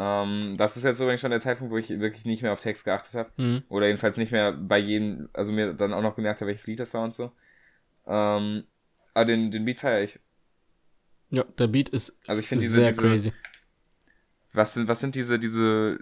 [0.00, 2.84] Ähm, das ist jetzt übrigens schon der Zeitpunkt, wo ich wirklich nicht mehr auf Text
[2.84, 3.30] geachtet habe.
[3.36, 3.64] Mhm.
[3.68, 6.78] Oder jedenfalls nicht mehr bei jedem, also mir dann auch noch gemerkt habe, welches Lied
[6.78, 7.32] das war und so.
[8.06, 8.64] Ähm,
[9.12, 10.20] aber den, den Beat feiere ich.
[11.30, 13.32] Ja, der Beat ist Also ich finde diese, sehr diese crazy.
[14.52, 15.98] was sind, was sind diese, diese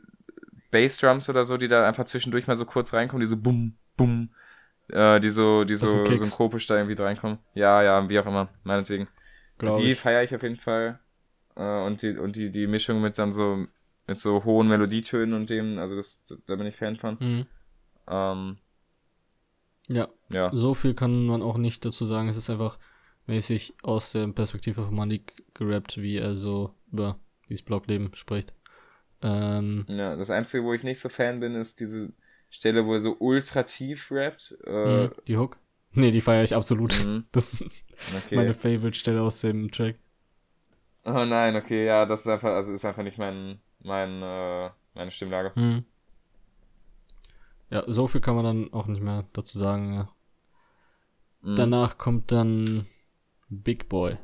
[0.71, 4.29] Bassdrums oder so, die da einfach zwischendurch mal so kurz reinkommen, diese Bum, Bum,
[4.89, 7.39] äh, die so, die so synkopisch da irgendwie reinkommen.
[7.55, 9.09] Ja, ja, wie auch immer, meinetwegen.
[9.57, 11.01] Glaub die feiere ich auf jeden Fall.
[11.57, 13.67] Äh, und die, und die, die Mischung mit dann so,
[14.07, 17.17] mit so hohen Melodietönen und dem, also das, da bin ich Fan von.
[17.21, 17.47] Mhm.
[18.09, 18.57] Ähm,
[19.89, 20.09] ja.
[20.33, 20.51] ja.
[20.53, 22.29] So viel kann man auch nicht dazu sagen.
[22.29, 22.79] Es ist einfach
[23.27, 28.53] mäßig aus der Perspektive von Manik gerappt, wie er so über dieses Blockleben spricht.
[29.23, 32.13] Ähm, ja, das Einzige, wo ich nicht so Fan bin, ist diese
[32.51, 34.57] Stelle, wo er so ultra tief rappt.
[34.65, 35.59] Äh, mhm, die Hook?
[35.93, 37.07] Nee, die feiere ich absolut.
[37.07, 37.25] Mhm.
[37.33, 37.63] Das ist
[38.27, 38.37] okay.
[38.37, 39.97] meine Favorite-Stelle aus dem Track.
[41.05, 45.11] Oh nein, okay, ja, das ist einfach, also ist einfach nicht mein, mein, äh, meine
[45.11, 45.53] Stimmlage.
[45.55, 45.85] Mhm.
[47.71, 49.93] Ja, so viel kann man dann auch nicht mehr dazu sagen.
[49.93, 50.09] Ja.
[51.43, 51.57] Mhm.
[51.57, 52.87] Danach kommt dann
[53.49, 54.19] Big Boy.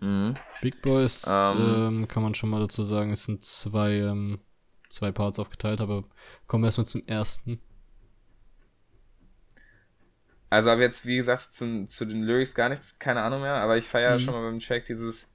[0.00, 0.34] Mhm.
[0.60, 4.40] Big Boy ist, ähm, ähm, kann man schon mal dazu sagen, es sind zwei, ähm,
[4.88, 6.04] zwei Parts aufgeteilt, aber
[6.46, 7.60] kommen wir erstmal zum ersten.
[10.50, 13.76] Also aber jetzt, wie gesagt, zu, zu den Lyrics gar nichts, keine Ahnung mehr, aber
[13.76, 14.20] ich feiere mhm.
[14.20, 15.33] schon mal beim Track dieses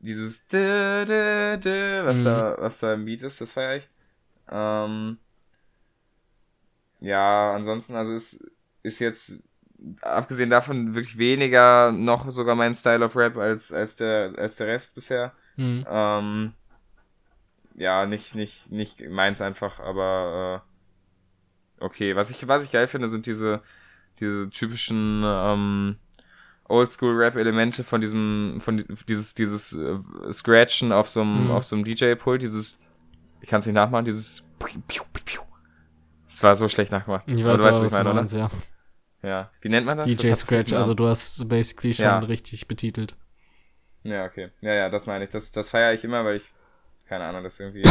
[0.00, 2.24] dieses dü, dü, dü, was mhm.
[2.24, 3.88] da was da im Beat ist, das feiere ich.
[4.50, 5.18] Ähm,
[7.00, 8.44] ja, ansonsten, also es
[8.82, 9.42] ist jetzt
[10.02, 14.66] abgesehen davon wirklich weniger noch sogar mein Style of Rap als, als, der, als der
[14.66, 15.32] Rest bisher.
[15.56, 15.86] Mhm.
[15.88, 16.52] Ähm,
[17.76, 20.64] ja, nicht, nicht, nicht meins einfach, aber
[21.80, 22.16] äh, okay.
[22.16, 23.62] Was ich, was ich geil finde, sind diese,
[24.18, 25.96] diese typischen ähm,
[26.68, 29.98] Oldschool-Rap-Elemente von diesem, von dieses, dieses äh,
[30.30, 31.50] Scratchen auf so einem, mhm.
[31.50, 32.78] auf so einem DJ-Pult, dieses,
[33.40, 34.44] ich kann es nicht nachmachen, dieses
[36.28, 37.24] das war so schlecht nachgemacht.
[37.26, 38.50] Ich weiß, aber du weißt, was ich meine, meinst, ja.
[39.22, 39.50] Ja.
[39.60, 40.06] Wie nennt man das?
[40.06, 42.18] DJ das Scratch, also du hast basically schon ja.
[42.18, 43.16] richtig betitelt.
[44.04, 44.50] Ja, okay.
[44.60, 45.30] Ja, ja, das meine ich.
[45.30, 46.52] Das, das feiere ich immer, weil ich,
[47.08, 47.82] keine Ahnung, das irgendwie,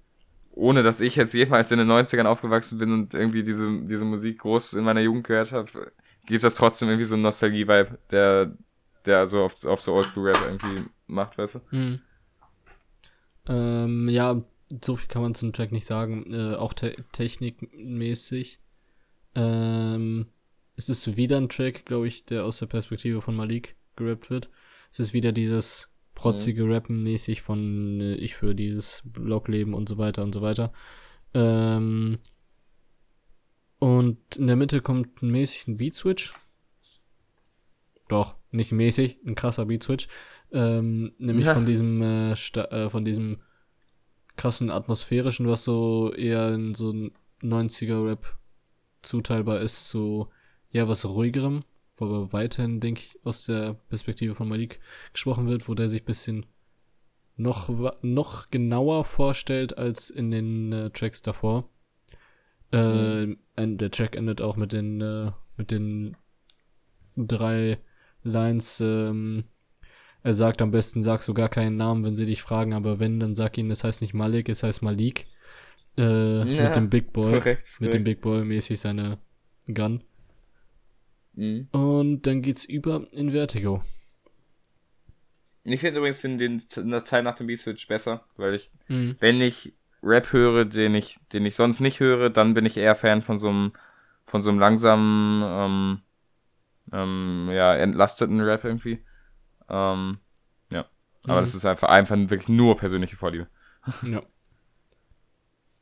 [0.52, 4.38] ohne dass ich jetzt jemals in den 90ern aufgewachsen bin und irgendwie diese, diese Musik
[4.38, 5.92] groß in meiner Jugend gehört habe,
[6.26, 8.56] gibt das trotzdem irgendwie so einen Nostalgie-Vibe, der,
[9.06, 11.76] der so auf, auf so Oldschool-Rap irgendwie macht, weißt du?
[11.76, 12.00] Mhm.
[13.48, 14.40] Ähm, ja,
[14.82, 16.24] so viel kann man zum Track nicht sagen.
[16.32, 18.60] Äh, auch te technikmäßig.
[19.34, 20.26] Ähm,
[20.76, 24.50] es ist wieder ein Track, glaube ich, der aus der Perspektive von Malik gerappt wird.
[24.92, 26.72] Es ist wieder dieses protzige mhm.
[26.72, 30.72] Rappen mäßig von äh, ich für dieses Blockleben und so weiter und so weiter.
[31.34, 32.18] Ähm,
[33.80, 36.32] und in der Mitte kommt ein mäßig Beat Switch.
[38.08, 40.06] Doch, nicht mäßig, ein krasser Beat Switch.
[40.52, 41.54] Ähm, nämlich ja.
[41.54, 43.38] von diesem äh, äh, von diesem
[44.36, 46.92] krassen atmosphärischen, was so eher in so
[47.42, 48.36] 90er Rap
[49.02, 50.28] zuteilbar ist, zu
[50.70, 51.64] ja was ruhigerem,
[51.96, 54.80] wo aber weiterhin, denke ich, aus der Perspektive von Malik
[55.12, 56.46] gesprochen wird, wo der sich bisschen
[57.36, 57.70] noch,
[58.02, 61.68] noch genauer vorstellt als in den äh, Tracks davor.
[62.72, 63.36] Mhm.
[63.56, 66.16] Der Track endet auch mit den, äh, mit den
[67.16, 67.78] drei
[68.22, 69.44] Lines, ähm,
[70.22, 73.20] er sagt am besten, sagst du gar keinen Namen, wenn sie dich fragen, aber wenn,
[73.20, 75.26] dann sag ihnen, es heißt nicht Malik, es heißt Malik.
[75.98, 77.38] Äh, ja, mit dem Big Boy.
[77.38, 79.18] Korrekt, mit dem Big Boy mäßig seine
[79.66, 80.02] Gun.
[81.34, 81.68] Mhm.
[81.72, 83.82] Und dann geht's über in Vertigo.
[85.64, 86.60] Ich finde übrigens den, den,
[87.04, 89.16] Teil nach dem Beat Switch besser, weil ich, mhm.
[89.20, 92.94] wenn ich Rap höre, den ich, den ich sonst nicht höre, dann bin ich eher
[92.94, 93.72] Fan von so einem,
[94.26, 96.02] von so einem langsamen, ähm,
[96.92, 99.04] ähm, ja, entlasteten Rap irgendwie.
[99.68, 100.18] Ähm,
[100.70, 100.86] ja.
[101.24, 101.44] Aber mhm.
[101.44, 103.48] das ist einfach, einfach wirklich nur persönliche Vorliebe.
[104.02, 104.22] ja.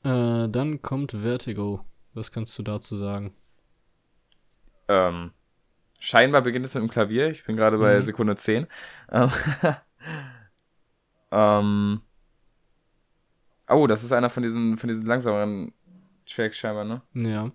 [0.05, 1.85] Äh, dann kommt Vertigo.
[2.15, 3.35] Was kannst du dazu sagen?
[4.87, 5.33] Ähm,
[5.99, 7.31] scheinbar beginnt es mit dem Klavier.
[7.31, 8.03] Ich bin gerade bei mhm.
[8.03, 8.67] Sekunde 10.
[9.11, 9.31] Ähm,
[11.33, 12.01] ähm,
[13.69, 15.73] oh, das ist einer von diesen, von diesen langsameren
[16.27, 17.03] Tracks scheinbar, ne?
[17.15, 17.51] Ja.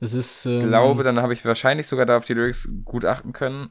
[0.00, 0.46] Das ist.
[0.46, 3.70] Ähm, ich glaube, dann habe ich wahrscheinlich sogar da auf die Lyrics gut achten können.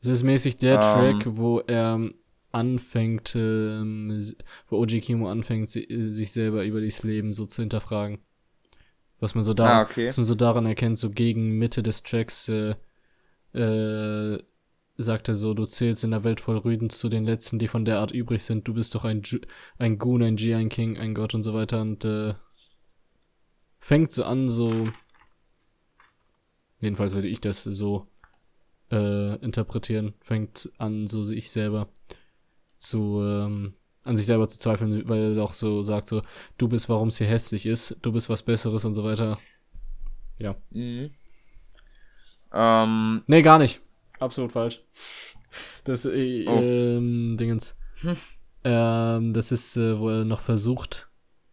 [0.00, 2.00] Es ist mäßig der um, Track, wo er
[2.52, 4.16] anfängt, ähm,
[4.68, 8.18] wo Oji Kimo anfängt, sich selber über das Leben so zu hinterfragen.
[9.18, 10.06] Was man so, da, ah, okay.
[10.06, 12.74] was man so daran erkennt, so gegen Mitte des Tracks äh,
[13.54, 14.38] äh,
[14.96, 17.84] sagt er so, du zählst in der Welt voll Rüden zu den Letzten, die von
[17.84, 18.68] der Art übrig sind.
[18.68, 19.38] Du bist doch ein, Ju
[19.78, 21.80] ein Goon, ein G, ein King, ein Gott und so weiter.
[21.80, 22.34] Und äh,
[23.80, 24.88] fängt so an, so
[26.84, 28.06] jedenfalls würde ich das so
[28.90, 31.88] äh, interpretieren, fängt an, so sich selber
[32.78, 36.22] zu, ähm, an sich selber zu zweifeln, weil er auch so sagt, so,
[36.58, 39.38] du bist, warum es hier hässlich ist, du bist was Besseres und so weiter.
[40.38, 40.54] Ja.
[40.70, 41.10] Mhm.
[42.52, 43.22] Ähm.
[43.26, 43.80] Nee, gar nicht.
[44.24, 44.82] Absolut falsch.
[45.84, 46.60] Das, äh, oh.
[46.60, 47.78] ähm, Dingens.
[48.64, 51.08] Ähm, das ist, äh, wo er noch versucht,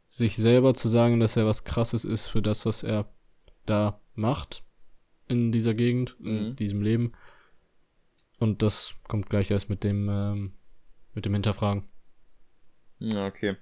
[0.09, 3.11] sich selber zu sagen, dass er was Krasses ist für das, was er
[3.65, 4.63] da macht
[5.27, 6.55] in dieser Gegend, in Mhm.
[6.55, 7.11] diesem Leben.
[8.39, 10.53] Und das kommt gleich erst mit dem, ähm,
[11.13, 11.83] mit dem Hinterfragen.
[12.99, 13.55] Ja, okay.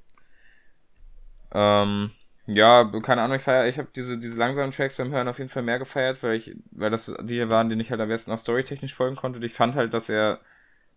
[1.52, 2.12] Ähm,
[2.52, 5.50] ja, keine Ahnung, ich feier, ich habe diese, diese langsamen Tracks beim Hören auf jeden
[5.50, 8.40] Fall mehr gefeiert, weil ich, weil das die waren, denen ich halt am besten auch
[8.40, 9.38] storytechnisch folgen konnte.
[9.38, 10.40] Und ich fand halt, dass er,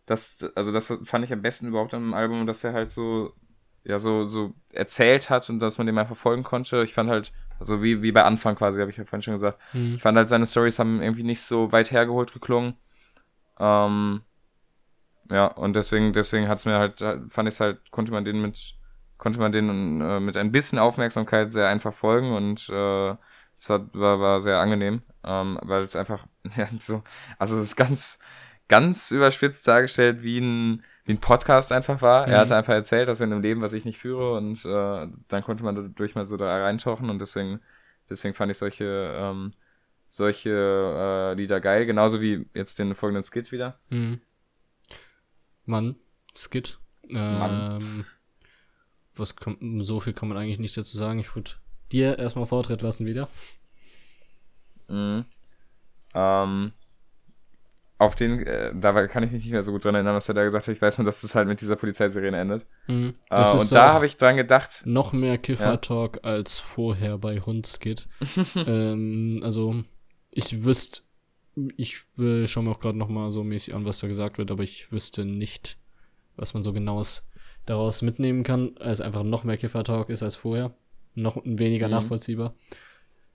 [0.07, 3.35] das, also das fand ich am besten überhaupt am Album, dass er halt so,
[3.85, 6.83] ja, so, so erzählt hat und dass man dem einfach folgen konnte.
[6.83, 9.59] Ich fand halt, also wie, wie bei Anfang quasi, habe ich ja vorhin schon gesagt.
[9.75, 9.95] Mhm.
[9.95, 12.75] Ich fand halt, seine Stories haben irgendwie nicht so weit hergeholt geklungen.
[13.59, 14.23] Ähm,
[15.31, 16.95] ja, und deswegen, deswegen hat's mir halt,
[17.29, 18.75] fand ich halt, konnte man den mit,
[19.23, 23.11] konnte man den äh, mit ein bisschen Aufmerksamkeit sehr einfach folgen und äh,
[23.55, 27.05] es war, war, war sehr angenehm, ähm, weil es einfach, ja, so,
[27.39, 28.19] also es ist ganz,
[28.67, 32.27] ganz überspitzt dargestellt, wie ein, wie ein Podcast einfach war.
[32.27, 32.33] Mhm.
[32.33, 35.07] Er hatte einfach erzählt, dass er in einem Leben, was ich nicht führe und äh,
[35.29, 37.61] dann konnte man dadurch mal so da reintauchen und deswegen,
[38.11, 39.53] deswegen fand ich solche, ähm,
[40.09, 43.79] solche äh, Lieder geil, genauso wie jetzt den folgenden Skit wieder.
[43.89, 44.21] Mhm.
[45.65, 45.95] Mann,
[46.35, 46.81] Skit.
[47.09, 48.05] Ähm, Mann.
[49.17, 51.19] Was kommt, so viel kann man eigentlich nicht dazu sagen.
[51.19, 51.53] Ich würde
[51.91, 53.29] dir erstmal Vortritt lassen wieder.
[54.89, 55.25] Mhm.
[56.15, 56.73] Ähm,
[58.03, 60.35] auf den, äh, da kann ich mich nicht mehr so gut dran erinnern, was er
[60.35, 60.75] da gesagt hat.
[60.75, 62.67] Ich weiß nur, dass das halt mit dieser Polizeisirene endet.
[62.89, 63.13] Mhm.
[63.31, 68.09] Äh, und da habe ich dran gedacht, noch mehr Kiffer-Talk als vorher bei Hundskit.
[68.67, 69.85] ähm, also,
[70.31, 71.03] ich wüsste,
[71.77, 74.51] ich äh, schaue mir auch gerade noch mal so mäßig an, was da gesagt wird,
[74.51, 75.79] aber ich wüsste nicht,
[76.35, 77.29] was man so genaues
[77.67, 80.73] daraus mitnehmen kann, als einfach noch mehr Kiffer-Talk ist als vorher.
[81.15, 81.93] Noch weniger Mhm.
[81.95, 82.55] nachvollziehbar.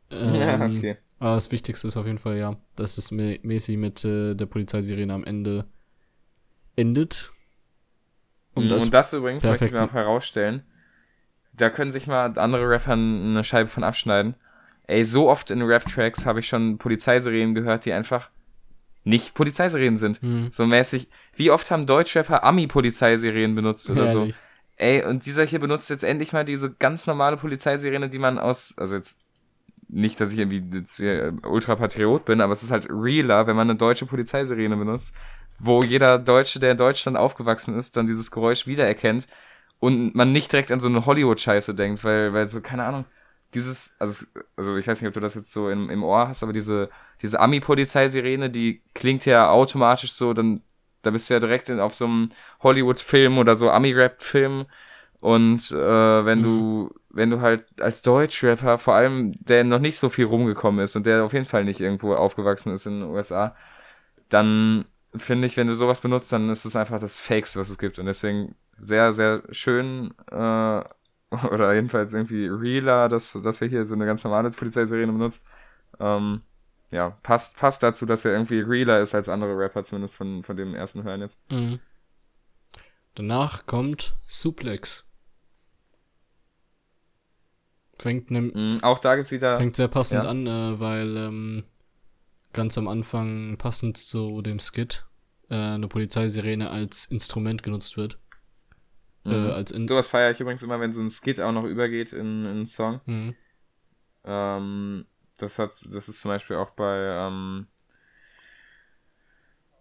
[0.09, 0.97] Ähm, ja, okay.
[1.19, 4.45] Aber das Wichtigste ist auf jeden Fall, ja, dass es mä- mäßig mit äh, der
[4.45, 5.65] Polizeisirene am Ende
[6.77, 7.33] endet.
[8.53, 10.63] Und, das und das übrigens möchte ich noch herausstellen.
[11.51, 14.35] Da können sich mal andere Rapper eine Scheibe von abschneiden.
[14.83, 18.29] Ey, so oft in Rap-Tracks habe ich schon Polizeisirenen gehört, die einfach
[19.07, 20.21] nicht Polizeisirenen sind.
[20.21, 20.51] Hm.
[20.51, 21.07] So mäßig.
[21.35, 24.19] Wie oft haben Deutschrapper Ami-Polizeisirenen benutzt oder so?
[24.19, 24.35] Herrlich.
[24.75, 28.75] Ey, und dieser hier benutzt jetzt endlich mal diese ganz normale Polizeisirene, die man aus,
[28.77, 29.21] also jetzt
[29.89, 33.77] nicht, dass ich irgendwie hier Ultrapatriot bin, aber es ist halt realer, wenn man eine
[33.77, 35.15] deutsche Polizeisirene benutzt,
[35.57, 39.27] wo jeder Deutsche, der in Deutschland aufgewachsen ist, dann dieses Geräusch wiedererkennt
[39.79, 43.05] und man nicht direkt an so eine Hollywood-Scheiße denkt, weil, weil so, keine Ahnung,
[43.53, 46.43] dieses, also, also ich weiß nicht, ob du das jetzt so im, im Ohr hast,
[46.43, 46.89] aber diese,
[47.21, 50.61] diese Ami-Polizeisirene, die klingt ja automatisch so, dann,
[51.01, 52.29] da bist du ja direkt in, auf so einem
[52.61, 54.65] Hollywood-Film oder so Ami-Rap-Film
[55.19, 60.09] und äh, wenn du, wenn du halt als Deutschrapper, vor allem der noch nicht so
[60.09, 63.55] viel rumgekommen ist und der auf jeden Fall nicht irgendwo aufgewachsen ist in den USA,
[64.29, 67.77] dann finde ich, wenn du sowas benutzt, dann ist es einfach das Fakeste, was es
[67.77, 67.97] gibt.
[67.97, 70.81] Und deswegen sehr, sehr schön, äh,
[71.51, 75.45] oder jedenfalls irgendwie realer, dass, dass er hier so eine ganz normale Polizeisirene benutzt.
[75.99, 76.41] Ähm,
[76.91, 80.55] ja, passt, passt dazu, dass er irgendwie realer ist als andere Rapper, zumindest von, von
[80.55, 81.39] dem ersten Hören jetzt.
[81.51, 81.79] Mhm.
[83.15, 85.03] Danach kommt Suplex.
[87.99, 89.57] Fängt, nem, Mhm, auch da gibt's wieder.
[89.57, 90.29] fängt sehr passend ja.
[90.29, 91.63] an, äh, weil ähm,
[92.53, 95.05] ganz am Anfang passend zu dem Skit
[95.49, 98.19] äh, eine Polizeisirene als Instrument genutzt wird.
[99.27, 99.49] Mhm.
[99.49, 102.13] Äh, als in Sowas feiere ich übrigens immer, wenn so ein Skit auch noch übergeht
[102.13, 103.01] in, in einen Song.
[103.05, 103.35] Mhm.
[104.23, 105.05] Ähm,
[105.37, 107.67] das hat, das ist zum Beispiel auch bei, ähm,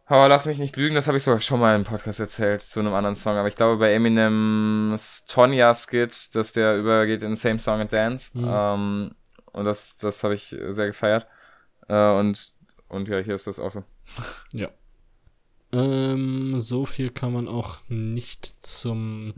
[0.09, 2.79] aber lass mich nicht lügen, das habe ich sogar schon mal im Podcast erzählt zu
[2.79, 7.59] einem anderen Song, aber ich glaube bei Eminems Tonya Skit, dass der übergeht in Same
[7.59, 8.39] Song and Dance.
[8.39, 8.49] Mhm.
[8.49, 9.15] Ähm,
[9.53, 11.27] und das, das habe ich sehr gefeiert.
[11.89, 12.53] Äh, und,
[12.89, 13.83] und ja, hier ist das auch so.
[15.77, 19.35] Ähm, so viel kann man auch nicht zum.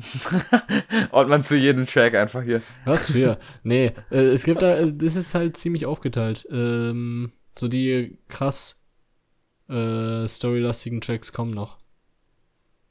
[1.12, 2.62] Man zu jedem Track einfach hier.
[2.84, 3.38] Was für?
[3.64, 6.46] nee, äh, es gibt da, das ist halt ziemlich aufgeteilt.
[6.50, 8.84] Ähm, so die krass
[9.68, 11.76] äh, storylastigen Tracks kommen noch.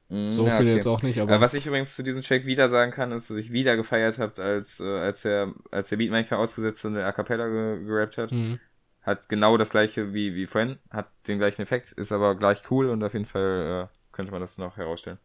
[0.10, 0.76] Mhm, So ja, viele okay.
[0.76, 1.40] jetzt auch nicht, Äh, aber.
[1.42, 4.42] was ich übrigens zu diesem Track wieder sagen kann, ist, dass ich wieder gefeiert habe,
[4.44, 8.32] als, äh, als, der, als der Beatmaker ausgesetzt und der A Cappella ge gerappt hat.
[8.32, 8.60] Mhm.
[9.08, 12.89] Hat genau das gleiche wie, wie vorhin, hat den gleichen Effekt, ist aber gleich cool
[12.91, 15.17] und auf jeden Fall äh, könnte man das noch herausstellen.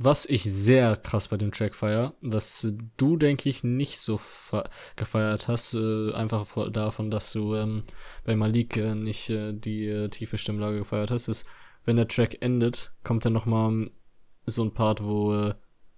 [0.00, 2.64] Was ich sehr krass bei dem Track feier, was
[2.96, 7.82] du, denke ich, nicht so fe- gefeiert hast, äh, einfach davon, dass du ähm,
[8.24, 11.46] bei Malik äh, nicht äh, die äh, tiefe Stimmlage gefeiert hast, ist,
[11.84, 13.90] wenn der Track endet, kommt dann nochmal
[14.46, 15.54] so ein Part, wo äh,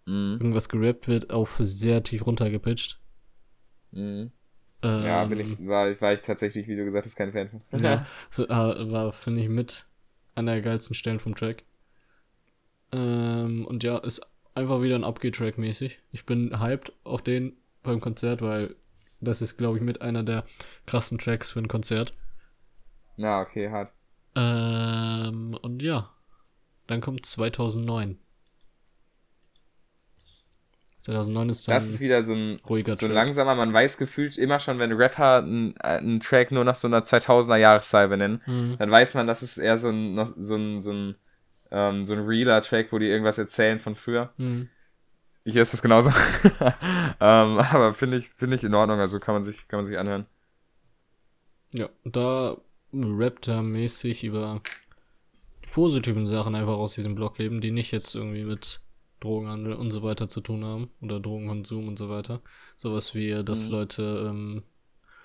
[0.07, 0.41] Mhm.
[0.41, 3.01] irgendwas gerappt wird, auf sehr tief runtergepitcht.
[3.93, 4.31] Mhm.
[4.83, 7.61] Ähm, Ja, bin ich, war, war ich tatsächlich, wie du gesagt hast, kein Fan von.
[7.83, 9.87] Ja, so, äh, war, finde ich, mit
[10.35, 11.65] an der geilsten Stellen vom Track.
[12.93, 14.21] Ähm, und ja, ist
[14.55, 16.01] einfach wieder ein Upgate-Track mäßig.
[16.13, 18.75] Ich bin hyped auf den beim Konzert, weil
[19.21, 20.45] das ist, glaube ich, mit einer der
[20.87, 22.15] krassen Tracks für ein Konzert.
[23.17, 23.93] Na, okay, hart.
[24.35, 26.11] Ähm, und ja,
[26.89, 28.19] dann kommt 2009.
[31.03, 34.37] 2009 ist dann Das ist wieder so ein, ruhiger so ein langsamer, man weiß gefühlt
[34.37, 38.77] immer schon, wenn Rapper einen, einen Track nur nach so einer 2000er Jahreszeit benennen, Mhm.
[38.79, 41.15] dann weiß man, das ist eher so ein, so ein, so ein,
[41.71, 44.31] ähm, so ein realer Track, wo die irgendwas erzählen von früher.
[44.37, 44.69] Mhm.
[45.45, 46.11] Hier ist das genauso.
[47.21, 49.97] ähm, aber finde ich, finde ich in Ordnung, also kann man sich, kann man sich
[49.97, 50.27] anhören.
[51.73, 52.57] Ja, da
[52.93, 54.61] rappt er mäßig über
[55.73, 58.81] positiven Sachen einfach aus diesem Blockleben, die nicht jetzt irgendwie mit
[59.21, 62.41] Drogenhandel und so weiter zu tun haben oder Drogenkonsum und so weiter.
[62.77, 63.73] Sowas wie, dass Mhm.
[63.73, 64.63] Leute, ähm,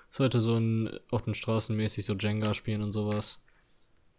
[0.09, 3.41] dass Leute so in, auf den Straßen mäßig so Jenga spielen und sowas.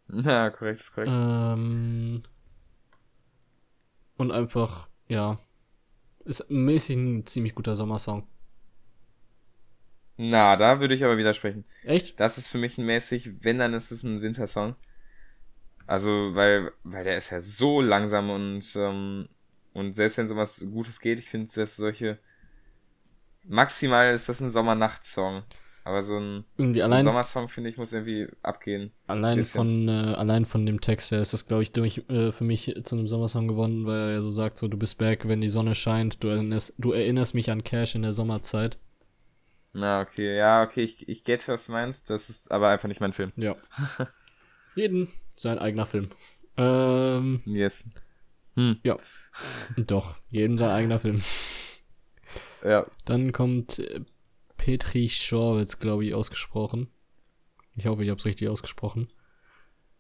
[0.09, 1.13] Ja, korrekt, ist korrekt.
[1.13, 2.23] Ähm,
[4.17, 5.39] und einfach, ja,
[6.25, 8.27] ist mäßig ein ziemlich guter Sommersong.
[10.19, 11.65] Na, da würde ich aber widersprechen.
[11.85, 12.19] Echt?
[12.21, 14.77] Das ist für mich mäßig, wenn, dann ist es ein Wintersong.
[15.87, 19.29] Also, weil, weil der ist ja so langsam und, ähm,
[19.77, 22.19] und selbst wenn sowas Gutes geht, ich finde, dass solche,
[23.45, 25.43] maximal ist das ein Sommernachtssong.
[25.85, 28.91] Aber so ein, Irgendwie ein allein, Sommersong, finde ich, muss irgendwie abgehen.
[29.07, 32.43] Allein von, äh, allein von dem Text her ist das, glaube ich, durch, äh, für
[32.43, 35.43] mich zu einem Sommersong gewonnen, weil er ja so sagt, so, du bist back, wenn
[35.43, 38.79] die Sonne scheint, du erinnerst, du erinnerst mich an Cash in der Sommerzeit.
[39.75, 43.01] Na, okay, ja, okay, ich, ich get, was du meinst, das ist aber einfach nicht
[43.01, 43.31] mein Film.
[43.37, 43.55] Ja.
[44.75, 46.09] Jeden sein eigener Film.
[46.57, 47.85] Ähm, Yes.
[48.57, 48.79] Hm,
[49.77, 51.23] doch, jedem sein eigener Film.
[52.65, 52.87] ja.
[53.05, 54.01] Dann kommt äh,
[54.57, 56.89] Petri Schorwitz, glaube ich, ausgesprochen.
[57.77, 59.07] Ich hoffe, ich habe es richtig ausgesprochen.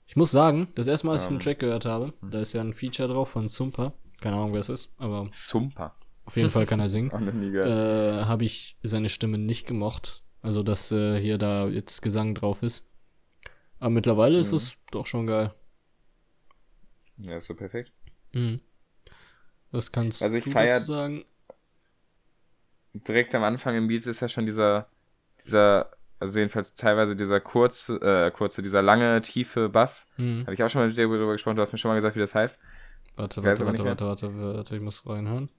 [0.06, 1.40] Ich muss sagen, das erste Mal, als ich den Ähm.
[1.40, 3.92] Track gehört habe, da ist ja ein Feature drauf von Sumpa.
[4.20, 5.94] Keine Ahnung, wer es ist, aber Sumper.
[6.24, 7.10] auf jeden Fall kann er singen.
[7.54, 10.22] Äh, habe ich seine Stimme nicht gemocht.
[10.40, 12.88] Also, dass äh, hier da jetzt Gesang drauf ist.
[13.78, 14.56] Aber mittlerweile ist Mhm.
[14.56, 15.52] es doch schon geil.
[17.18, 17.92] Ja, ist so perfekt.
[18.32, 18.60] Mhm.
[19.70, 21.24] Was kannst Also ich du dazu sagen?
[22.94, 24.86] direkt am Anfang im Beat ist ja schon dieser,
[25.44, 30.06] dieser, also jedenfalls teilweise dieser kurze, äh, kurze, dieser lange, tiefe Bass.
[30.16, 30.42] Mhm.
[30.42, 32.16] Habe ich auch schon mal mit dir darüber gesprochen, du hast mir schon mal gesagt,
[32.16, 32.60] wie das heißt.
[33.16, 35.50] Warte, warte, warte, warte, warte, warte, ich muss reinhören.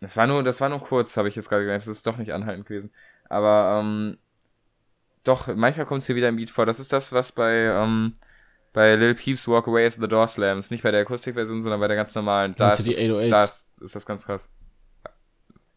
[0.00, 2.18] Das war nur, das war nur kurz, habe ich jetzt gerade gemerkt, das ist doch
[2.18, 2.90] nicht anhaltend gewesen.
[3.28, 4.18] Aber, ähm,
[5.24, 6.66] doch, manchmal kommt es hier wieder im Beat vor.
[6.66, 8.12] Das ist das, was bei, ähm,
[8.76, 11.88] bei Lil Peeps Walk Away as the Door Slams, nicht bei der Akustikversion, sondern bei
[11.88, 12.54] der ganz normalen.
[12.58, 13.30] Da ist, das, 808s?
[13.30, 14.50] da ist, ist das ganz krass.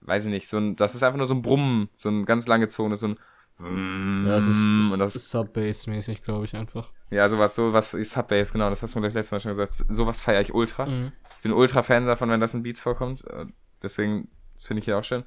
[0.01, 2.45] Weiß ich nicht, so ein, das ist einfach nur so ein Brummen, so eine ganz
[2.45, 6.89] lange Zone, so ein Ja, es ist, Mm, und das ist Sub-Bass-mäßig, glaube ich, einfach.
[7.09, 9.75] Ja, sowas, sowas ist Subbass, genau, das hast du mir letztes Mal schon gesagt.
[9.87, 10.85] Sowas feiere ich ultra.
[10.85, 11.13] Mhm.
[11.37, 13.23] Ich bin ultra Fan davon, wenn das in Beats vorkommt.
[13.27, 13.45] Äh,
[13.81, 15.23] Deswegen, das finde ich hier auch schön.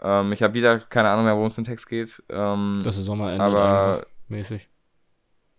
[0.00, 2.22] Ähm, ich habe wieder keine Ahnung mehr, worum es im Text geht.
[2.28, 4.68] Ähm, Das ist Sommerende aber, einfach mäßig.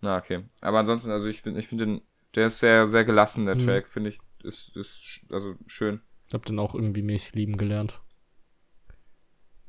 [0.02, 0.46] Na, okay.
[0.62, 2.02] Aber ansonsten, also ich finde, ich finde den,
[2.36, 3.60] der ist sehr, sehr gelassen, der Mhm.
[3.60, 6.02] Track, finde ich, ist, ist, also schön.
[6.28, 8.02] Ich habe den auch irgendwie mäßig lieben gelernt.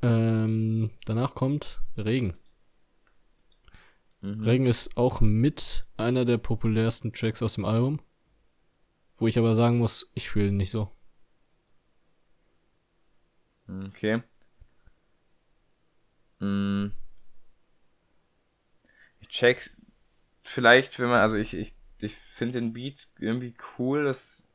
[0.01, 2.33] Ähm, danach kommt Regen.
[4.21, 4.41] Mhm.
[4.41, 8.01] Regen ist auch mit einer der populärsten Tracks aus dem Album.
[9.15, 10.91] Wo ich aber sagen muss, ich fühle ihn nicht so.
[13.67, 14.23] Okay.
[16.39, 16.91] Mm.
[19.19, 19.69] Ich check
[20.49, 24.47] vielleicht, wenn man, also ich, ich, ich finde den Beat irgendwie cool, das.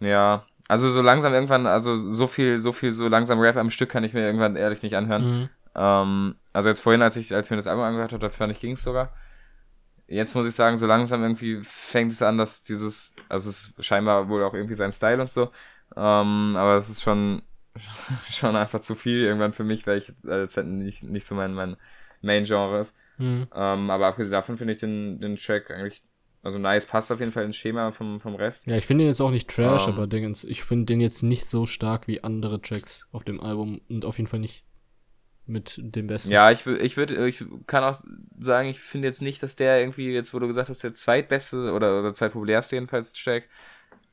[0.00, 3.90] Ja, also so langsam irgendwann, also so viel, so viel, so langsam Rap am Stück
[3.90, 5.40] kann ich mir irgendwann ehrlich nicht anhören.
[5.40, 5.48] Mhm.
[5.74, 8.52] Ähm, also jetzt vorhin, als ich, als ich mir das Album angehört habe, da fand
[8.52, 9.12] ich ging's sogar.
[10.06, 13.84] Jetzt muss ich sagen, so langsam irgendwie fängt es an, dass dieses, also es ist
[13.84, 15.50] scheinbar wohl auch irgendwie sein Style und so.
[15.96, 17.42] Ähm, aber es ist schon,
[18.30, 21.76] schon einfach zu viel irgendwann für mich, weil ich als nicht, nicht so mein, mein
[22.24, 22.96] Main-Genre ist.
[23.18, 23.46] Mhm.
[23.54, 26.02] Ähm, aber abgesehen davon finde ich den, den Track eigentlich,
[26.42, 28.66] also nice, passt auf jeden Fall ins Schema vom, vom Rest.
[28.66, 29.94] Ja, ich finde ihn jetzt auch nicht trash, Ähm.
[29.94, 33.80] aber Dingens, ich finde den jetzt nicht so stark wie andere Tracks auf dem Album
[33.88, 34.64] und auf jeden Fall nicht
[35.46, 36.32] mit dem besten.
[36.32, 37.94] Ja, ich würde, ich würde, ich kann auch
[38.38, 41.72] sagen, ich finde jetzt nicht, dass der irgendwie, jetzt wo du gesagt hast, der zweitbeste
[41.72, 43.48] oder, oder zweitpopulärste jedenfalls Track,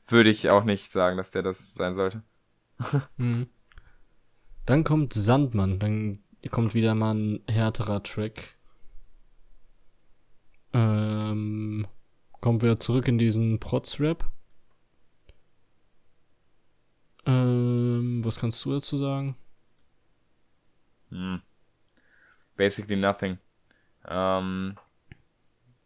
[0.06, 2.22] würde ich auch nicht sagen, dass der das sein sollte.
[3.16, 3.48] Mhm.
[4.66, 8.56] Dann kommt Sandmann, dann kommt wieder mal ein härterer Track.
[10.72, 11.86] Ähm,
[12.40, 14.30] kommen wir zurück in diesen Protz-Rap.
[17.26, 19.36] Ähm, was kannst du dazu sagen?
[21.10, 21.42] Hm.
[22.56, 23.38] Basically nothing.
[24.08, 24.76] Ähm,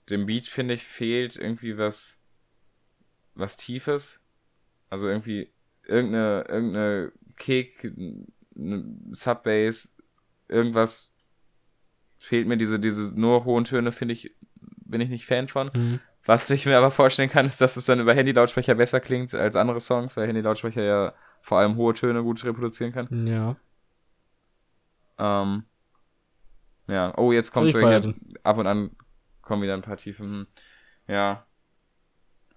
[0.09, 2.23] dem Beat, finde ich, fehlt irgendwie was,
[3.35, 4.21] was Tiefes.
[4.89, 5.53] Also irgendwie
[5.85, 7.93] irgendeine, irgendeine Kick,
[8.57, 9.95] eine Subbass,
[10.49, 11.15] irgendwas
[12.19, 12.57] fehlt mir.
[12.57, 15.71] Diese, diese nur hohen Töne, finde ich, bin ich nicht Fan von.
[15.75, 16.01] Mhm.
[16.25, 19.55] Was ich mir aber vorstellen kann, ist, dass es dann über Handy-Lautsprecher besser klingt als
[19.55, 23.27] andere Songs, weil Handy-Lautsprecher ja vor allem hohe Töne gut reproduzieren kann.
[23.27, 23.57] Ja.
[25.19, 25.65] Ähm,
[26.89, 27.79] ja, oh, jetzt kommt so
[28.43, 28.91] ab und an
[29.47, 30.27] kommen wieder ein paar Tiefen.
[30.27, 30.47] Hm.
[31.07, 31.47] Ja.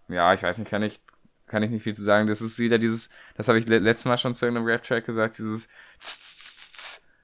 [0.08, 1.00] Ja, ich weiß nicht, kann ich,
[1.46, 2.28] kann ich nicht viel zu sagen.
[2.28, 5.38] Das ist wieder dieses, das habe ich le letztes Mal schon zu irgendeinem Rap-Track gesagt,
[5.38, 5.68] dieses
[6.00, 6.49] tss, tss,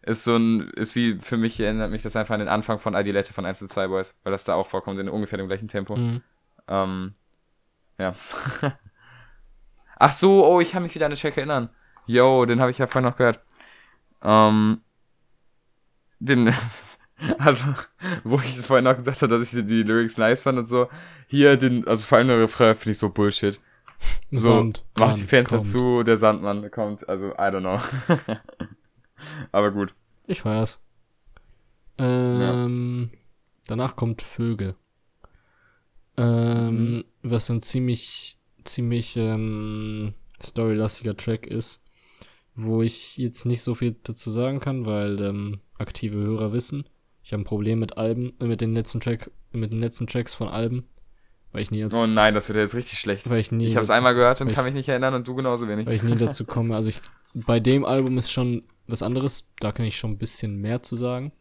[0.06, 2.96] ist so ein, ist wie, für mich erinnert mich das einfach an den Anfang von
[2.96, 5.68] Adilette von 1 zu 2 Boys, weil das da auch vorkommt in ungefähr dem gleichen
[5.68, 5.96] Tempo.
[5.96, 6.22] Mhm.
[6.68, 7.14] Ähm,
[7.98, 8.14] ja.
[9.98, 11.70] Ach so, oh, ich kann mich wieder an den Track erinnern.
[12.06, 13.40] Yo, den habe ich ja vorhin noch gehört.
[14.22, 14.82] Ähm,
[16.20, 16.54] den,
[17.40, 17.66] also,
[18.24, 20.88] wo ich vorhin noch gesagt habe, dass ich die Lyrics nice fand und so.
[21.28, 23.60] Hier, den, also vor allem der Refrain finde ich so Bullshit.
[24.30, 25.68] So, Sand, macht die Fenster kommt.
[25.68, 27.80] zu, der Sandmann kommt, also, I don't know.
[29.52, 29.94] Aber gut.
[30.28, 30.80] Ich feier's.
[31.98, 33.10] Ähm,
[33.68, 34.76] Danach kommt Vögel.
[36.18, 37.04] Ähm, Mhm.
[37.24, 40.14] Was ein ziemlich, ziemlich ähm,
[40.44, 41.84] storylastiger Track ist,
[42.54, 46.88] wo ich jetzt nicht so viel dazu sagen kann, weil ähm, aktive Hörer wissen.
[47.24, 50.36] Ich habe ein Problem mit Alben, äh, mit den letzten Track, mit den letzten Tracks
[50.36, 50.84] von Alben,
[51.52, 53.28] weil ich nie dazu, Oh nein, das wird ja jetzt richtig schlecht.
[53.30, 55.16] weil ich nie Ich habe es einmal gehört und weil kann ich- mich nicht erinnern
[55.16, 55.88] und du genauso wenig.
[55.88, 56.76] weil ich nie dazu komme.
[56.76, 57.02] Also ich,
[57.34, 60.96] bei dem Album ist schon was anderes, da kann ich schon ein bisschen mehr zu
[60.96, 61.32] sagen.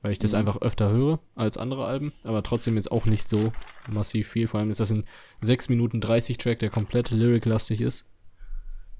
[0.00, 0.38] Weil ich das Mhm.
[0.38, 3.52] einfach öfter höre als andere Alben, aber trotzdem jetzt auch nicht so
[3.88, 4.46] massiv viel.
[4.46, 5.04] Vor allem ist das ein
[5.40, 8.08] 6 Minuten 30 Track, der komplett lyric-lastig ist.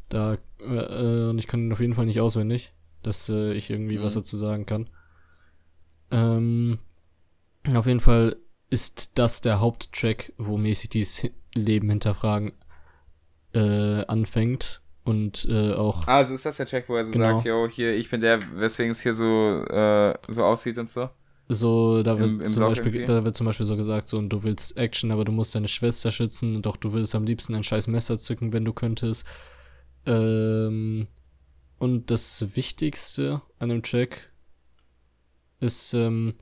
[0.09, 3.71] Da, äh, äh, und ich kann ihn auf jeden Fall nicht auswendig, dass äh, ich
[3.71, 4.03] irgendwie Mhm.
[4.03, 4.89] was dazu sagen kann.
[6.11, 6.79] Ähm,
[7.75, 8.37] auf jeden Fall
[8.71, 12.53] ist das der Haupttrack, wo mäßig dieses Leben hinterfragen
[13.55, 17.35] äh, anfängt und äh, auch Ah, also ist das der Track, wo er so Genau.
[17.37, 21.09] sagt, yo, hier, ich bin der, weswegen es hier so, äh, so aussieht und so?
[21.51, 23.07] so, da wird Im- im zum Blog Beispiel, irgendwie?
[23.07, 25.69] da wird zum Beispiel so gesagt, so, und du willst Action, aber du musst deine
[25.69, 29.27] Schwester schützen, doch du willst am liebsten ein scheiß Messer zücken, wenn du könntest.
[30.07, 31.07] Ähm,
[31.79, 34.31] und das Wichtigste an dem Track
[35.61, 36.35] ist, ähm,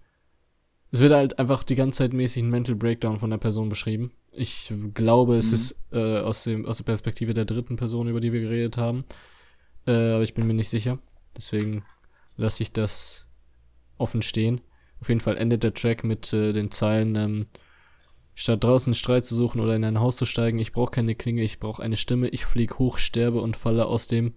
[0.91, 4.12] es wird halt einfach die ganze Zeit mäßig ein Mental Breakdown von der Person beschrieben.
[4.37, 5.55] Ich glaube, es Mhm.
[5.55, 9.05] ist äh, aus, dem, aus der Perspektive der dritten Person, über die wir geredet haben.
[9.87, 10.99] Äh, aber ich bin mir nicht sicher.
[11.37, 11.84] Deswegen
[12.37, 13.26] lasse ich das
[13.99, 14.61] offen stehen.
[15.01, 17.47] Auf jeden Fall endet der Track mit äh, den Zeilen, ähm,
[18.34, 21.43] statt draußen Streit zu suchen oder in ein Haus zu steigen, ich brauche keine Klinge,
[21.43, 24.34] ich brauche eine Stimme, ich flieg hoch, sterbe und falle aus dem.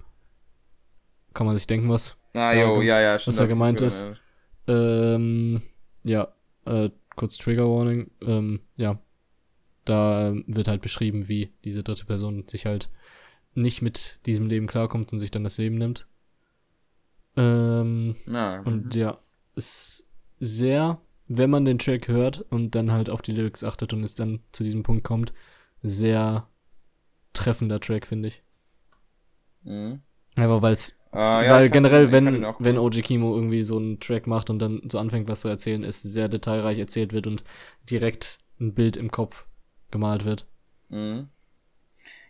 [1.34, 2.18] Kann man sich denken, was?
[2.34, 3.38] Ah, Da jo, ja, ja, was stimmt.
[3.38, 4.06] da hab ich gemeint ist.
[4.68, 5.16] ja.
[5.16, 5.62] Ähm,
[6.04, 6.34] ja,
[6.66, 8.10] äh, kurz Trigger Warning.
[8.22, 9.00] Ähm, ja,
[9.90, 12.90] da ähm, wird halt beschrieben, wie diese dritte Person sich halt
[13.56, 16.08] nicht mit diesem Leben klarkommt und sich dann das Leben nimmt.
[17.36, 19.20] Ähm, Na, und ja,
[19.56, 20.10] ist
[20.40, 24.16] sehr, wenn man den Track hört und dann halt auf die Lyrics achtet und es
[24.16, 25.34] dann zu diesem Punkt kommt,
[25.82, 26.48] sehr
[27.34, 28.44] treffender Track, finde ich.
[29.64, 30.02] mhm.
[30.36, 32.78] Aber weil es, Ah, ja, weil ich fand generell, fand wenn, wenn.
[32.78, 36.04] OG Kimo irgendwie so einen Track macht und dann so anfängt, was zu erzählen, es
[36.04, 37.44] sehr detailreich erzählt wird und
[37.90, 39.49] direkt ein Bild im Kopf
[39.92, 40.46] gemalt wird.
[40.90, 41.30] Mhm.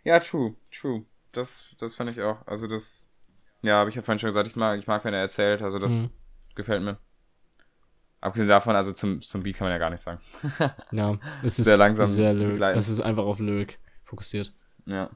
[0.04, 1.04] Ja, true, true.
[1.32, 2.46] Das, das fand ich auch.
[2.46, 3.08] Also das,
[3.62, 5.78] ja, habe ich ja vorhin schon gesagt, ich mag, ich mag, wenn er erzählt, also
[5.78, 6.10] das Mhm.
[6.54, 6.98] gefällt mir.
[8.22, 10.20] Abgesehen davon, also zum, zum Beat kann man ja gar nichts sagen.
[10.92, 14.52] Ja, es ist Sehr langsam sehr lyric, es ist einfach auf Lyric fokussiert.
[14.84, 15.10] Ja.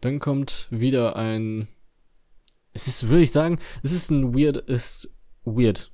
[0.00, 1.68] Dann kommt wieder ein.
[2.72, 5.08] Es ist, würde ich sagen, es ist ein weird, ist
[5.44, 5.92] weird.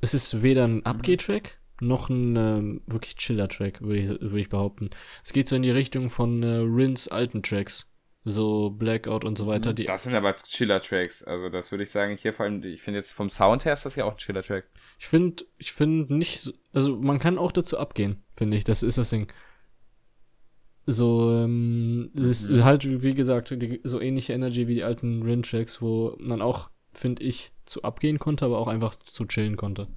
[0.00, 4.90] Es ist weder ein Abgeh-Track noch ein ähm, wirklich Chiller-Track, würde ich, würde ich behaupten.
[5.24, 7.86] Es geht so in die Richtung von äh, Rins alten Tracks.
[8.22, 9.72] So Blackout und so weiter.
[9.72, 11.22] Die, Das sind aber Chiller-Tracks.
[11.24, 13.86] Also das würde ich sagen, hier vor allem, ich finde jetzt vom Sound her ist
[13.86, 14.66] das ja auch ein Chiller-Track.
[14.98, 18.64] ich finde, ich finde nicht, so- also man kann auch dazu abgehen, finde ich.
[18.64, 19.32] Das ist das Ding.
[20.86, 22.64] So, ähm, es ist Mhm.
[22.64, 27.22] halt, wie gesagt, die, so ähnliche Energy wie die alten Rin-Tracks, wo man auch, finde
[27.22, 29.88] ich, zu abgehen konnte, aber auch einfach zu chillen konnte.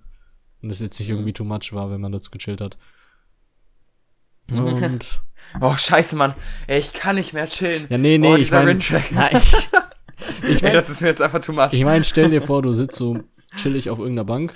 [0.64, 1.16] Und das jetzt nicht Mhm.
[1.18, 2.78] irgendwie too much war, wenn man dazu gechillt hat.
[4.52, 5.22] Und,
[5.62, 6.34] Oh, scheiße, Mann.
[6.68, 7.86] Ey, ich kann nicht mehr chillen.
[7.90, 9.12] ja, nee, nee, oh, ich meine, Rin-Track.
[9.12, 9.54] nein, ich,
[10.50, 11.74] ich Ey, meine, das ist mir jetzt einfach too much.
[11.74, 13.20] ich mein, stell dir vor, du sitzt so
[13.58, 14.56] chillig auf irgendeiner Bank,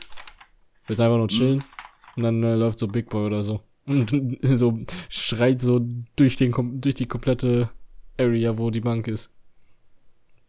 [0.87, 1.63] willst einfach nur chillen
[2.15, 4.79] und dann äh, läuft so Big Boy oder so und so
[5.09, 5.81] schreit so
[6.15, 7.69] durch den durch die komplette
[8.17, 9.33] Area, wo die Bank ist.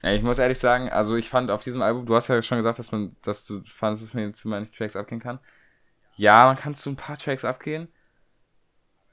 [0.02, 2.58] Ey, ich muss ehrlich sagen, also ich fand auf diesem Album, du hast ja schon
[2.58, 5.40] gesagt, dass man, dass du fandest, dass man zu meinen Tracks abgehen kann.
[6.16, 7.88] ja, man kann zu ein paar Tracks abgehen.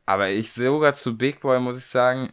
[0.05, 2.31] Aber ich sogar zu Big Boy muss ich sagen,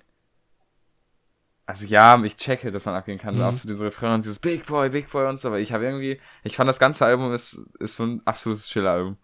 [1.64, 3.36] also ja, ich checke, dass man abgehen kann.
[3.36, 3.42] Mhm.
[3.42, 5.48] Auch zu diesem Refrain und dieses Big Boy, Big Boy und so.
[5.48, 9.16] Aber ich habe irgendwie, ich fand das ganze Album ist, ist so ein absolutes Chill-Album.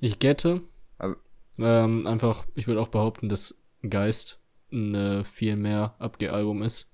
[0.00, 0.62] Ich gette.
[0.98, 1.16] Also-
[1.58, 4.40] ähm, einfach, ich würde auch behaupten, dass Geist
[4.72, 6.91] ein äh, viel mehr Abgeh-Album ist.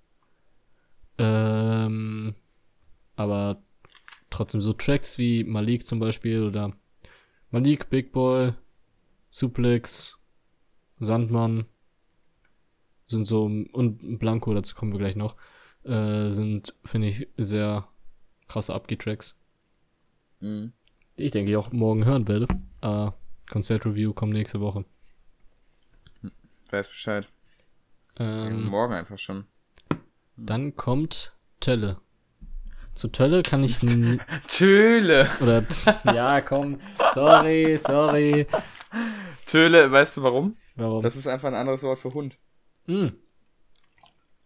[1.19, 2.35] Ähm,
[3.17, 3.63] aber
[4.31, 6.73] trotzdem so Tracks wie Malik zum Beispiel oder
[7.51, 8.53] Malik, Big Boy,
[9.31, 10.19] Suplex,
[11.01, 11.67] Sandmann
[13.07, 15.37] sind so und Blanco, dazu kommen wir gleich noch,
[15.85, 17.89] äh, sind, finde ich, sehr
[18.49, 19.37] krasse Abgeh-Tracks
[20.41, 20.73] Mhm.
[21.19, 22.47] die ich denke ich auch morgen hören werde.
[22.81, 23.11] Äh,
[23.51, 24.85] Konzertreview kommt nächste Woche.
[26.71, 27.29] Weiß Bescheid.
[28.21, 29.47] Ähm, Morgen einfach schon.
[30.39, 32.01] Dann kommt Tölle.
[32.95, 33.79] Zu Tölle kann ich
[34.49, 35.29] Töle.
[35.41, 35.65] oder
[36.05, 36.81] ja komm,
[37.15, 38.47] sorry, sorry.
[39.47, 40.57] Töle, weißt du warum?
[40.75, 41.03] Warum?
[41.03, 42.39] Das ist einfach ein anderes Wort für Hund.
[42.87, 43.13] Hm,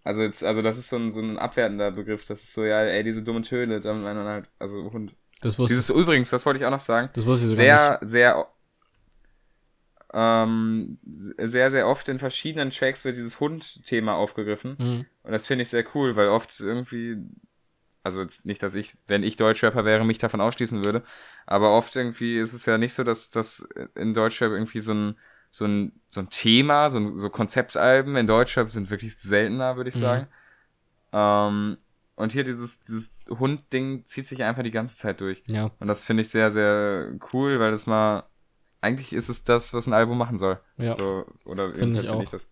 [0.05, 2.25] Also jetzt, also das ist so ein, so ein abwertender Begriff.
[2.27, 5.15] Das ist so, ja, ey, diese dumme Töle, damit meint man halt, also Hund.
[5.41, 7.09] das wusste, Dieses übrigens, das wollte ich auch noch sagen.
[7.15, 8.47] das wusste ich sogar Sehr, sehr,
[10.13, 14.77] ähm, sehr, sehr oft in verschiedenen Tracks wird dieses Hund-Thema aufgegriffen.
[14.79, 15.07] nicht.
[15.23, 17.17] Und das finde ich sehr cool, weil oft irgendwie,
[18.03, 21.03] also jetzt nicht, dass ich, wenn ich Deutschrapper wäre, mich davon ausschließen würde,
[21.47, 25.19] aber oft irgendwie ist es ja nicht so, dass dass in Deutschrap irgendwie so ein,
[25.51, 29.91] so ein, so ein Thema, so, ein, so Konzeptalben in Deutschrap sind wirklich seltener, würde
[29.91, 30.01] ich Mhm.
[30.01, 30.27] sagen.
[31.13, 31.79] Ähm,
[32.15, 35.43] und hier dieses, dieses Hund-Ding zieht sich einfach die ganze Zeit durch.
[35.49, 38.25] Ja, Und das finde ich sehr, sehr cool, weil das mal,
[38.81, 40.61] eigentlich ist es das, was ein Album machen soll.
[40.79, 40.93] ja.
[40.95, 42.31] So, oder Finde jedenfalls ich finde auch.
[42.31, 42.49] das.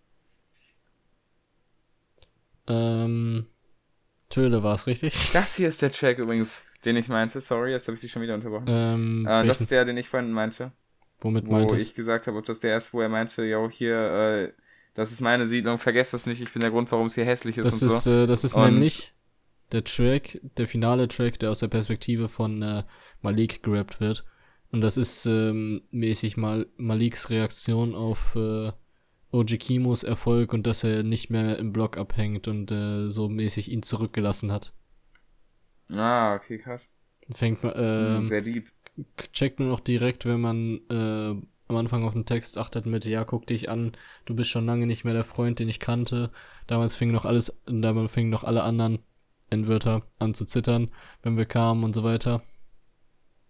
[2.67, 3.47] Ähm,
[4.29, 5.31] Töle war es richtig.
[5.33, 7.39] Das hier ist der Track übrigens, den ich meinte.
[7.41, 8.65] Sorry, jetzt habe ich dich schon wieder unterbrochen.
[8.67, 10.71] Ähm, Äh, das ist der, den ich vorhin meinte.
[11.19, 13.95] womit Wo meintest ich gesagt habe, ob das der ist, wo er meinte, ja, hier,
[13.95, 14.53] äh,
[14.93, 17.57] das ist meine Siedlung, vergesst das nicht, ich bin der Grund, warum es hier hässlich
[17.57, 18.11] ist Das und ist, so.
[18.11, 19.13] äh, das ist Und- nämlich
[19.71, 22.83] der Track, der finale Track, der aus der Perspektive von äh,
[23.21, 24.25] Malik gerappt wird.
[24.71, 28.71] Und das ist ähm, mäßig mal Maliks Reaktion auf äh,
[29.31, 33.71] OG Kimos Erfolg und dass er nicht mehr im Block abhängt und äh, so mäßig
[33.71, 34.73] ihn zurückgelassen hat.
[35.89, 36.91] Ah, okay, krass.
[37.33, 38.71] Fängt man, Hm, ähm, Sehr deep.
[39.33, 41.35] checkt man auch direkt, wenn man äh,
[41.67, 43.93] am Anfang auf den Text achtet mit, ja, guck dich an,
[44.25, 46.31] du bist schon lange nicht mehr der Freund, den ich kannte.
[46.67, 48.99] Damals fing noch alles, damals fingen noch alle anderen
[49.49, 50.89] N-Wörter an zu zittern,
[51.23, 52.43] wenn wir kamen und so weiter.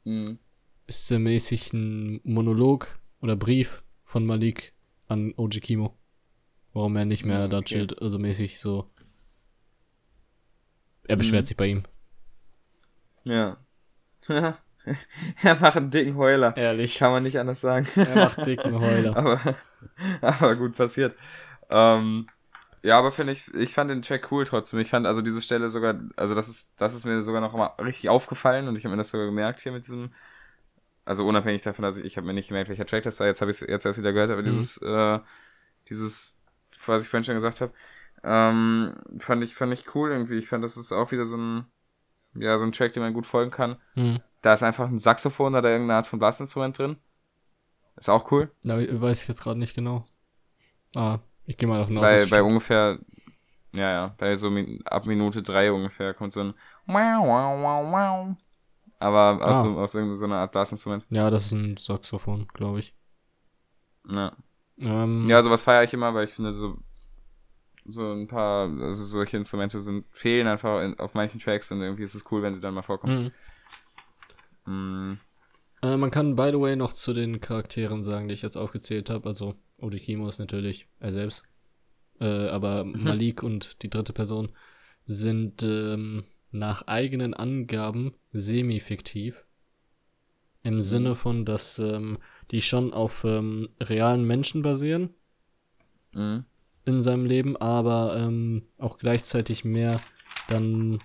[0.06, 0.40] Mhm.
[0.88, 4.74] Ist sehr mäßig ein Monolog oder Brief von Malik
[5.12, 5.97] an OG Kimo.
[6.74, 7.66] Warum er nicht mehr da okay.
[7.66, 8.88] chillt, also mäßig so.
[11.07, 11.45] Er beschwert Mhm.
[11.45, 11.84] sich bei ihm.
[13.26, 13.57] Ja.
[14.28, 16.55] er macht einen dicken Heuler.
[16.55, 16.97] Ehrlich.
[16.97, 17.88] Kann man nicht anders sagen.
[17.95, 19.16] Er macht dicken Heuler.
[19.18, 19.55] aber,
[20.22, 21.16] aber gut passiert.
[21.70, 22.28] Ähm,
[22.84, 24.80] ja, aber finde ich, ich fand den Track cool trotzdem.
[24.80, 27.68] Ich fand also diese Stelle sogar, also das ist, das ist mir sogar noch mal
[27.84, 30.12] richtig aufgefallen und ich habe mir das sogar gemerkt hier mit diesem,
[31.06, 33.41] also unabhängig davon, dass ich, ich habe mir nicht gemerkt, welcher Track das war, jetzt
[33.41, 34.45] habe ich es jetzt erst wieder gehört, aber Mhm.
[34.45, 35.20] dieses, äh,
[35.89, 36.39] dieses,
[36.86, 37.74] was ich vorhin schon gesagt habe,
[38.24, 40.38] ähm, fand ich, fand ich cool irgendwie.
[40.38, 41.66] Ich fand, das ist auch wieder so ein,
[42.36, 43.78] ja, so ein Track, dem man gut folgen kann.
[43.95, 44.20] Hm.
[44.41, 46.97] Da ist einfach ein Saxophon oder irgendeine Art von Blasinstrument drin.
[47.97, 48.52] Ist auch cool.
[48.64, 50.06] Da weiß ich jetzt gerade nicht genau.
[50.95, 52.06] Ah, ich gehe mal davon aus.
[52.06, 52.99] bei, bei ungefähr,
[53.74, 54.52] ja, ja, bei so
[54.86, 56.54] ab Minute drei ungefähr kommt so ein
[56.88, 58.36] wow, wow, wow, wow.
[59.02, 59.62] Aber aus, Ah.
[59.64, 61.08] so, aus irgendeiner Art Blasinstrument.
[61.10, 62.93] Ja, das ist ein Saxophon, glaube ich.
[64.10, 64.36] Ja.
[64.78, 66.78] Ähm, ja, sowas feiere ich immer, weil ich finde, so,
[67.86, 72.04] so ein paar, also solche Instrumente sind, fehlen einfach in, auf manchen Tracks und irgendwie
[72.04, 73.32] ist es cool, wenn sie dann mal vorkommen.
[74.66, 74.74] mhm.
[74.74, 75.20] Mm,
[75.82, 79.10] äh, man kann, by the way, noch zu den Charakteren sagen, die ich jetzt aufgezählt
[79.10, 79.28] habe.
[79.28, 81.43] Also, Odikimo ist natürlich er selbst.
[82.20, 84.52] Äh, aber Malik und die dritte Person
[85.06, 89.46] sind ähm, nach eigenen Angaben semi-fiktiv.
[90.64, 92.20] Im Sinne von, dass ähm,
[92.52, 95.10] die schon auf ähm, realen Menschen basieren.
[96.14, 96.40] mm,
[96.86, 100.02] in seinem Leben, aber ähm, auch gleichzeitig mehr
[100.48, 101.00] dann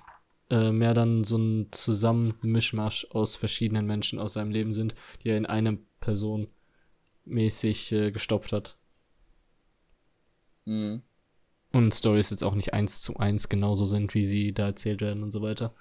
[0.50, 5.36] äh, mehr dann so ein Zusammenmischmasch aus verschiedenen Menschen aus seinem Leben sind, die er
[5.36, 6.48] in eine Person
[7.24, 8.78] mäßig äh, gestopft hat.
[10.66, 10.96] mm.
[11.72, 15.22] Und Stories jetzt auch nicht eins zu eins genauso sind, wie sie da erzählt werden
[15.22, 15.74] und so weiter.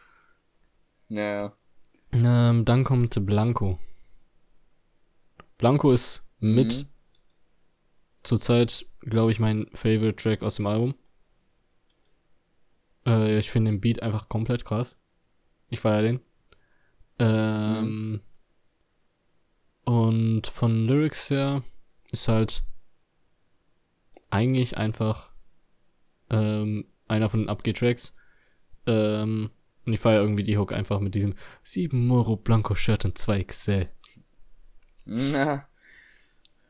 [1.10, 1.54] Ja.
[2.12, 3.80] Ähm, dann kommt Blanco.
[5.58, 6.90] Blanco ist mit Mhm.
[8.24, 10.96] zurzeit, glaube ich, mein Favorite Track aus dem Album.
[13.06, 14.98] Äh, ich finde den Beat einfach komplett krass.
[15.70, 16.20] Ich feiere den.
[17.20, 18.22] Ähm,
[19.86, 21.64] Und Und von Lyrics her
[22.12, 22.64] ist halt
[24.32, 25.32] eigentlich einfach
[26.32, 28.16] ähm, einer von den Abgeh-Tracks.
[28.88, 29.52] Ähm,
[29.86, 33.44] und ich feiere irgendwie die Hook einfach mit diesem 7 Moro Blanco Shirt und 2
[33.44, 33.90] XL.
[35.06, 35.68] Na.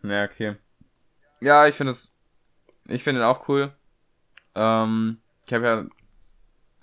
[0.03, 0.55] Ja, okay.
[1.41, 2.13] Ja, ich finde es.
[2.87, 3.73] Ich finde ihn auch cool.
[4.53, 5.85] Ähm, ich habe ja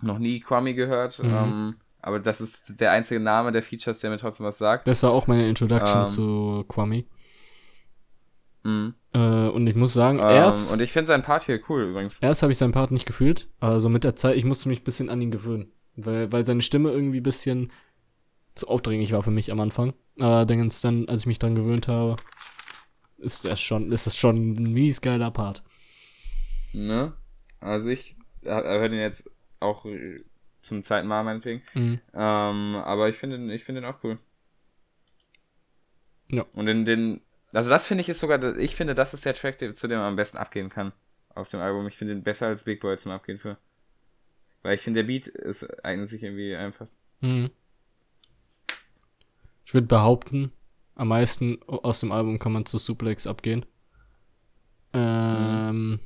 [0.03, 1.19] noch nie Kwame gehört.
[1.23, 1.31] Mhm.
[1.35, 4.89] Ähm, aber das ist der einzige Name der Features, der mir trotzdem was sagt.
[4.89, 6.09] Das war auch meine Introduction Ähm.
[6.09, 7.05] zu Kwame.
[8.65, 8.95] Mhm.
[9.13, 12.19] Äh, und ich muss sagen, Ähm, erst, und ich finde seinen Part hier cool übrigens.
[12.21, 13.49] erst habe ich seinen Part nicht gefühlt.
[13.61, 15.71] Also mit der Zeit, ich musste mich ein bisschen an ihn gewöhnen.
[15.97, 17.73] Weil, weil seine Stimme irgendwie ein bisschen
[18.55, 19.95] zu aufdringlich war für mich am Anfang.
[20.19, 22.17] Aber dann, dann als ich mich dran gewöhnt habe,
[23.19, 25.63] ist das schon, ist das schon ein mies geiler Part.
[26.73, 27.13] Ne?
[27.61, 29.31] Also ich höre den jetzt
[29.61, 30.17] auch äh,
[30.63, 31.63] zum zweiten Mal meinetwegen.
[31.75, 32.01] Mhm.
[32.15, 34.17] Ähm, aber ich finde ich finde ihn auch cool.
[36.31, 36.47] Ja.
[36.55, 37.21] Und in den,
[37.53, 40.09] also das finde ich ist sogar, ich finde, das ist der Track, zu dem man
[40.09, 40.93] am besten abgehen kann
[41.35, 41.87] auf dem Album.
[41.87, 43.59] Ich finde ihn besser als Big Boy zum Abgehen für.
[44.63, 46.87] Weil ich finde, der Beat ist, eignet sich irgendwie einfach.
[47.21, 47.51] Mhm.
[49.65, 50.53] Ich würde behaupten,
[50.95, 53.65] am meisten aus dem Album kann man zu Suplex abgehen.
[54.93, 56.01] Ähm,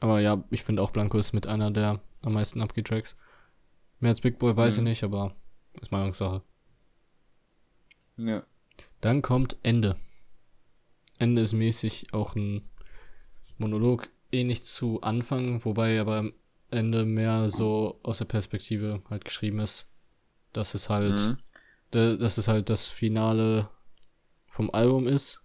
[0.00, 3.16] Aber ja, ich finde auch Blanco ist mit einer der am meisten Abgeh-Tracks.
[3.98, 4.86] Mehr als Big Boy weiß Mhm.
[4.86, 5.34] ich nicht, aber
[5.80, 6.42] ist Meinungssache.
[8.16, 8.42] Ja.
[9.02, 9.96] Dann kommt Ende.
[11.18, 12.62] Ende ist mäßig auch ein
[13.58, 16.32] Monolog ähnlich zu Anfang, wobei aber
[16.70, 19.86] Ende mehr so aus der Perspektive halt geschrieben ist.
[20.52, 21.36] dass es halt, Mhm.
[21.92, 23.68] da- dass es halt das Finale
[24.48, 25.44] vom Album ist,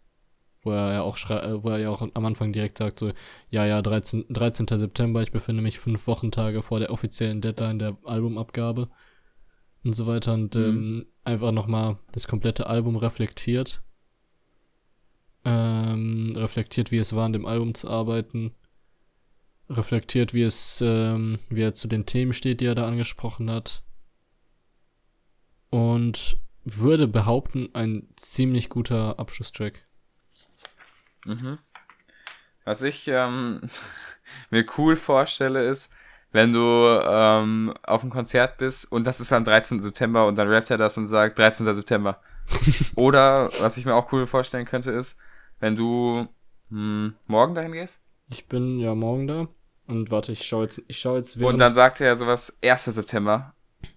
[0.64, 1.16] wo er ja auch
[1.64, 3.12] wo er ja auch am Anfang direkt sagt so,
[3.52, 4.80] ja, ja, 13, 13.
[4.80, 8.90] September, ich befinde mich fünf Wochentage vor der offiziellen Deadline der Albumabgabe
[9.84, 10.64] und so weiter und Mhm.
[10.64, 13.84] ähm, einfach nochmal das komplette Album reflektiert.
[15.44, 18.56] Ähm, reflektiert, wie es war, an dem Album zu arbeiten.
[19.70, 23.84] Reflektiert, wie es, ähm, wie er zu den Themen steht, die er da angesprochen hat.
[25.70, 29.80] Und würde behaupten, ein ziemlich guter Abschlusstrack.
[31.26, 31.60] Mhm.
[32.64, 33.62] Was ich ähm,
[34.50, 35.92] mir cool vorstelle, ist,
[36.32, 39.82] wenn du ähm, auf einem Konzert bist und das ist am 13.
[39.82, 41.72] September und dann rappt er das und sagt 13.
[41.74, 42.20] September.
[42.96, 45.18] Oder was ich mir auch cool vorstellen könnte, ist,
[45.60, 46.28] wenn du
[46.70, 49.48] hm, morgen dahin gehst Ich bin ja morgen da.
[49.88, 52.86] Und warte, ich schaue jetzt, ich schaue jetzt während, und dann sagt er sowas 1.
[52.86, 53.54] September.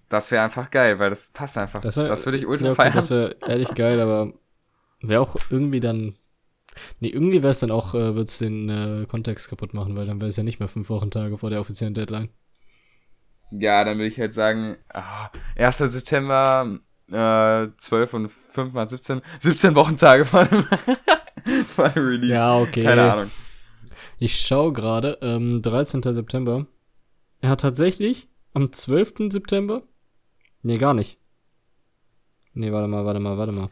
[0.07, 1.81] Das wäre einfach geil, weil das passt einfach.
[1.81, 2.93] Das Das, wär- würde ich ultra ja, okay, feiern.
[2.95, 4.33] das wäre ehrlich geil, aber
[5.01, 6.15] wäre auch irgendwie dann.
[6.99, 10.05] Nee, irgendwie wäre es dann auch, äh, würde es den äh, Kontext kaputt machen, weil
[10.05, 12.29] dann wäre es ja nicht mehr fünf Wochentage vor der offiziellen Deadline.
[13.51, 15.77] Ja, dann würde ich halt sagen, ah, 1.
[15.79, 16.79] September,
[17.11, 20.63] äh, 12 und 5 mal 17, 17 Wochentage vor dem,
[21.67, 22.33] vor dem Release.
[22.33, 22.83] Ja, okay.
[22.83, 23.31] Keine Ahnung.
[24.19, 26.03] Ich schaue gerade, ähm, 13.
[26.13, 26.67] September.
[27.39, 29.31] Er hat tatsächlich am 12.
[29.31, 29.83] September.
[30.61, 31.17] Nee, gar nicht.
[32.53, 33.69] Nee, warte mal, warte mal, warte mal.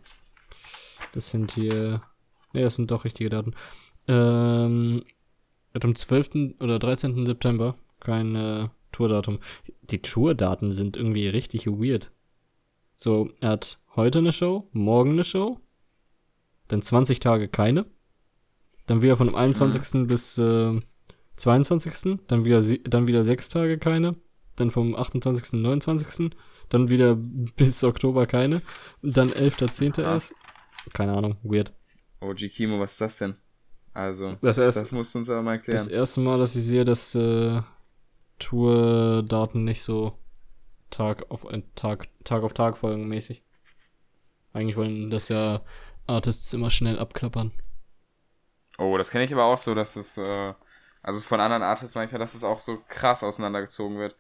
[1.12, 2.02] Das sind hier.
[2.54, 3.54] Nee, das sind doch richtige Daten.
[4.08, 5.04] Ähm,
[5.74, 6.56] er hat am 12.
[6.62, 7.26] oder 13.
[7.26, 9.40] September kein äh, Tourdatum.
[9.82, 12.12] Die Tourdaten sind irgendwie richtig weird.
[12.96, 15.60] So, er hat heute eine Show, morgen eine Show,
[16.70, 17.86] dann 20 Tage keine.
[18.88, 20.08] Dann wieder von dem 21.
[20.08, 20.80] bis äh,
[21.36, 22.20] 22.
[22.28, 24.16] Dann wieder, dann wieder sechs Tage keine.
[24.56, 25.54] Dann vom 28.
[25.54, 26.32] 29.
[26.70, 27.16] Dann wieder
[27.56, 28.62] bis Oktober keine.
[29.02, 30.02] Und dann 11.10.
[30.02, 30.14] Aha.
[30.14, 30.34] erst.
[30.94, 31.74] Keine Ahnung, weird.
[32.22, 33.36] OG Kimo, was ist das denn?
[33.94, 35.78] Also, Das, erst, das musst du uns aber mal erklären.
[35.78, 37.62] das erste Mal, dass ich sehe, dass äh,
[38.40, 40.14] Tour-Daten nicht so
[40.90, 43.44] Tag auf Tag, Tag auf Tag folgen mäßig.
[44.54, 45.62] Eigentlich wollen das ja
[46.06, 47.52] Artists immer schnell abklappern.
[48.78, 50.54] Oh, das kenne ich aber auch so, dass es, äh,
[51.04, 54.16] also von anderen Artists manchmal, dass es auch so krass auseinandergezogen wird.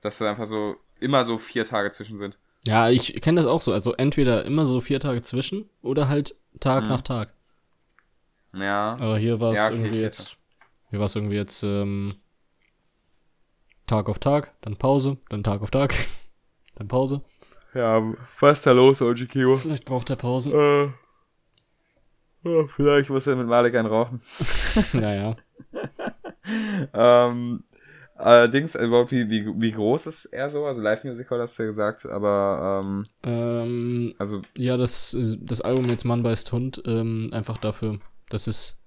[0.00, 2.38] Dass da einfach so, immer so vier Tage zwischen sind.
[2.66, 3.72] Ja, ich kenne das auch so.
[3.72, 6.88] Also entweder immer so vier Tage zwischen oder halt Tag Mhm.
[6.88, 7.32] nach Tag.
[8.54, 8.96] Ja.
[9.00, 10.36] Aber hier war es Ja, okay, irgendwie jetzt.
[10.90, 12.14] Hier war es irgendwie jetzt ähm,
[13.86, 15.94] Tag auf Tag, dann Pause, dann Tag auf Tag,
[16.76, 17.22] dann Pause.
[17.74, 18.02] Ja,
[18.40, 19.56] was ist da los, OG Kimo?
[19.56, 20.52] Vielleicht braucht er Pause.
[20.52, 20.92] Äh,
[22.44, 24.20] ja, vielleicht muss er mit Malik einen rauchen.
[24.92, 25.36] naja.
[26.94, 27.64] ähm,
[28.14, 30.64] allerdings, äh, überhaupt, wie, wie, wie groß ist er so?
[30.66, 36.04] Also Live-Musical hast du ja gesagt, aber, ähm, Ähm, also, ja, das, das Album jetzt
[36.04, 38.78] Mann beißt Hund, ähm, einfach dafür, dass es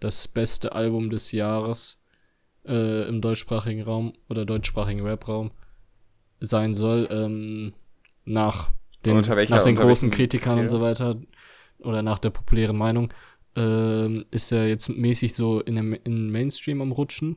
[0.00, 2.02] das beste Album des Jahres
[2.66, 5.52] äh, im deutschsprachigen Raum oder deutschsprachigen Rap-Raum
[6.40, 7.74] sein soll, ähm,
[8.24, 8.70] nach
[9.04, 11.16] den, nach den großen Kritikern und so weiter.
[11.82, 13.12] Oder nach der populären Meinung,
[13.56, 17.36] ähm, ist er jetzt mäßig so in dem in Mainstream am Rutschen.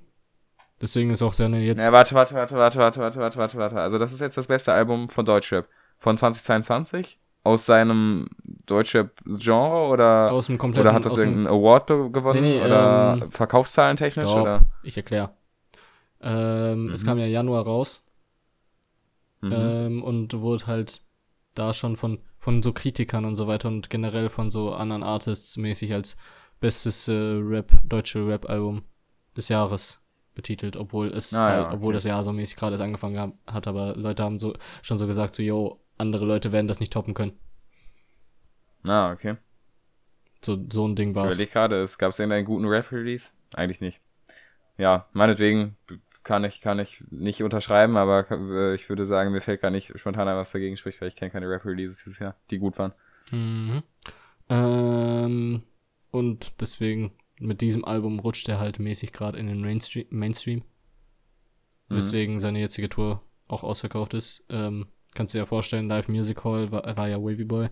[0.82, 1.84] Deswegen ist auch seine jetzt.
[1.84, 3.80] Ja, warte, warte, warte, warte, warte, warte, warte, warte, warte.
[3.80, 5.68] Also das ist jetzt das beste Album von Deutschrap.
[5.98, 7.20] Von 2022?
[7.46, 8.28] Aus seinem
[8.66, 12.42] Deutschrap-Genre oder, aus dem kompletten, oder hat das irgendeinen Award gewonnen?
[12.42, 14.30] Nee, nee, oder ähm, Verkaufszahlen technisch?
[14.30, 14.42] Stopp.
[14.44, 14.62] Oder?
[14.82, 15.32] Ich erkläre.
[16.22, 17.08] Ähm, Es Mhm.
[17.08, 18.04] kam ja Januar raus
[19.42, 19.52] Mhm.
[19.52, 21.02] ähm, und wurde halt
[21.56, 25.58] da schon von, von so Kritikern und so weiter und generell von so anderen Artists
[25.58, 26.18] mäßig als
[26.60, 28.84] bestes äh, Rap, deutsche Rap-Album
[29.36, 30.02] des Jahres
[30.36, 31.96] betitelt, obwohl es, Ah, ja, halt, obwohl okay.
[31.98, 35.36] das Jahr so mäßig gerade erst angefangen hat, aber Leute haben so schon so gesagt,
[35.36, 37.34] so, yo, andere Leute werden das nicht toppen können.
[38.84, 39.38] Ah, okay.
[40.44, 41.34] So, so ein Ding Ich war's.
[41.36, 43.32] überlege gerade, es gab es irgendeinen guten Rap-Release?
[43.54, 44.02] Eigentlich nicht.
[44.78, 45.78] Ja, meinetwegen
[46.24, 49.98] kann ich, kann ich nicht unterschreiben, aber äh, ich würde sagen, mir fällt gar nicht
[50.00, 52.94] spontan ein, was dagegen spricht, weil ich kenne keine Rap-Releases dieses Jahr, die gut waren.
[53.32, 53.84] Mhm.
[54.50, 55.64] Ähm,
[56.12, 60.64] und deswegen, mit diesem Album rutscht er halt mäßig gerade in den Mainstream, Mainstream.
[61.90, 61.96] Mhm.
[61.96, 64.46] Weswegen seine jetzige Tour auch ausverkauft ist.
[64.50, 67.70] Ähm, kannst du dir ja vorstellen, Live Music Hall war, war ja Wavy Boy,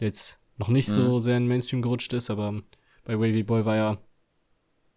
[0.00, 2.60] der jetzt noch nicht so sehr in den Mainstream gerutscht ist, aber
[3.04, 3.98] bei Wavy Boy war ja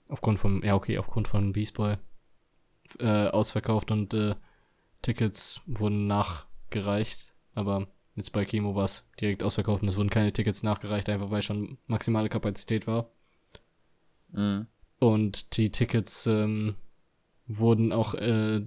[0.10, 1.98] aufgrund von, ja okay, aufgrund von Beast Boy
[3.00, 4.36] äh, ausverkauft und äh,
[5.02, 10.34] Tickets wurden nachgereicht, aber jetzt bei Kimo war es direkt ausverkauft und es wurden keine
[10.34, 13.12] Tickets nachgereicht, einfach weil schon maximale Kapazität war.
[14.32, 14.68] Mhm.
[15.00, 16.76] Und die Tickets ähm,
[17.48, 18.66] wurden auch äh,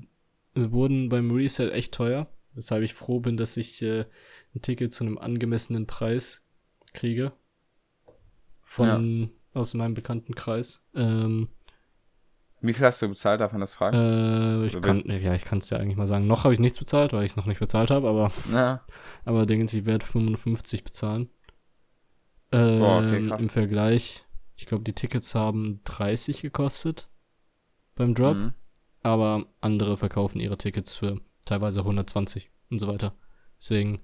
[0.55, 4.07] wurden beim Resale echt teuer, weshalb ich froh bin, dass ich äh,
[4.55, 6.47] ein Ticket zu einem angemessenen Preis
[6.93, 7.33] kriege
[8.61, 10.87] von aus meinem bekannten Kreis.
[10.95, 11.49] Ähm,
[12.61, 13.97] Wie viel hast du bezahlt, darf man das fragen?
[13.97, 16.27] äh, ich kann ja, ich kann es ja eigentlich mal sagen.
[16.27, 18.83] Noch habe ich nichts bezahlt, weil ich es noch nicht bezahlt habe, aber Na,
[19.25, 21.31] aber Dingens, ich werde 55 bezahlen.
[22.51, 23.17] Ähm, Boah, okay.
[23.39, 24.25] Im Vergleich,
[24.57, 27.11] ich glaube, die Tickets haben 30 gekostet
[27.95, 28.37] beim Drop.
[28.37, 28.55] mhm.
[29.03, 33.15] aber andere verkaufen ihre Tickets für teilweise 120 und so weiter.
[33.61, 34.01] Deswegen,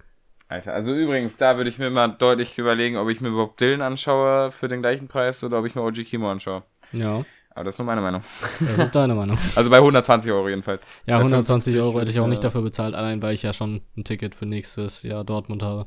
[0.49, 3.83] Alter, also übrigens, da würde ich mir mal deutlich überlegen, ob ich mir überhaupt Dylan
[3.83, 6.65] anschaue für den gleichen Preis oder ob ich mir OG Kimo anschaue.
[6.93, 7.25] ja,
[7.55, 8.23] Aber das ist nur meine Meinung.
[8.61, 9.39] das ist deine Meinung.
[9.55, 10.85] Also bei 120 Euro jedenfalls.
[11.07, 13.43] Ja, Bei 120 55 Euro hätte ich auch nicht äh, dafür bezahlt, allein weil ich
[13.43, 15.87] ja schon ein Ticket für nächstes Jahr Dortmund habe.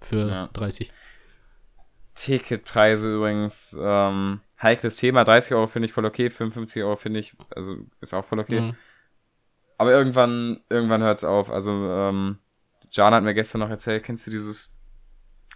[0.00, 0.46] Für Ja.
[0.52, 0.90] 30.
[2.14, 5.24] Ticketpreise übrigens, ähm, heikles Thema.
[5.24, 8.60] 30 Euro finde ich voll okay, 55 Euro finde ich, also ist auch voll okay.
[8.60, 8.76] Mhm.
[9.78, 11.50] Aber irgendwann, irgendwann hört's auf.
[11.50, 12.38] Also, ähm,
[12.90, 14.76] Jan hat mir gestern noch erzählt, kennst du dieses,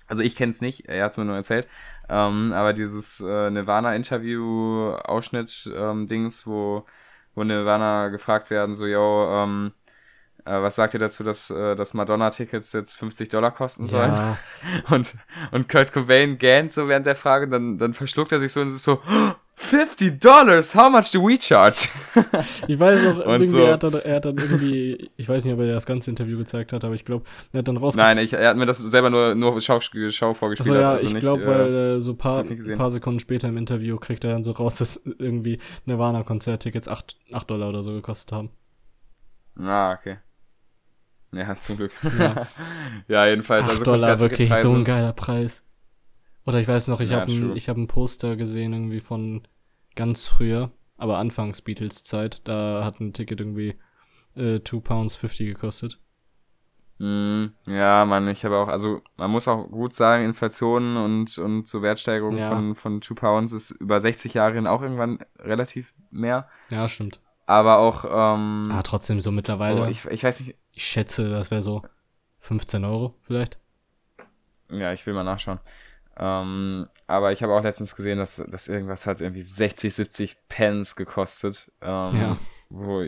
[0.07, 1.69] also ich kenn's nicht, er hat's mir nur erzählt,
[2.09, 6.85] ähm, aber dieses äh, Nirvana-Interview-Ausschnitt, ähm, Dings, wo,
[7.35, 9.73] wo Nirvana gefragt werden, so, yo, ähm,
[10.45, 14.13] äh, was sagt ihr dazu, dass, äh, dass Madonna-Tickets jetzt 50 Dollar kosten sollen?
[14.13, 14.37] Ja,
[14.91, 15.15] Und,
[15.53, 18.69] und Kurt Cobain gähnt so während der Frage, dann, dann verschluckt er sich so und
[18.69, 19.01] ist so,
[19.65, 21.89] 50 Dollars, how much do we charge?
[22.69, 23.59] ich weiß irgendwie, so.
[23.59, 26.39] er, hat dann, er hat dann irgendwie, ich weiß nicht, ob er das ganze Interview
[26.39, 28.17] gezeigt hat, aber ich glaube, er hat dann rausgefunden.
[28.17, 30.77] Nein, ich, er hat mir das selber nur, nur Schau, Schau vorgespielt.
[30.77, 32.77] Achso, ja, also ich glaube, äh, weil äh, so paar, nicht gesehen.
[32.79, 37.51] paar Sekunden später im Interview kriegt er dann so raus, dass irgendwie Nirvana-Konzerttickets 8, 8
[37.51, 38.51] Dollar oder so gekostet haben.
[39.59, 40.19] Ah, okay.
[41.33, 41.93] Ja, zum Glück.
[42.19, 42.47] Ja.
[43.09, 43.65] ja, jedenfalls.
[43.65, 45.65] 8 also Dollar, wirklich so ein geiler Preis.
[46.47, 49.43] Oder ich weiß noch, ich Ja, habe ein, ich hab ein Poster gesehen irgendwie von
[49.95, 52.42] ganz früher, aber anfangs Beatles-Zeit.
[52.45, 53.76] Da hat ein Ticket irgendwie
[54.36, 56.01] äh, 2 Pounds 50 gekostet.
[56.99, 61.66] Mm, ja, man, ich habe auch, also man muss auch gut sagen, Inflation und, und
[61.66, 62.49] so Wertsteigerung Ja.
[62.49, 66.49] von, von 2 Pounds ist über 60 Jahre hin auch irgendwann relativ mehr.
[66.70, 67.20] Ja, stimmt.
[67.47, 69.76] Aber auch, ähm, Ah, trotzdem so mittlerweile.
[69.82, 71.82] so, ich, ich, ich weiß nicht, schätze, das wäre so
[72.38, 73.59] 15 Euro vielleicht.
[74.70, 75.59] Ja, ich will mal nachschauen.
[76.17, 80.97] Ähm, aber ich habe auch letztens gesehen, dass, dass irgendwas hat irgendwie 60, 70 Pence
[80.97, 81.73] gekostet.
[81.81, 82.39] Ähm, Ja.
[82.71, 83.05] Wo,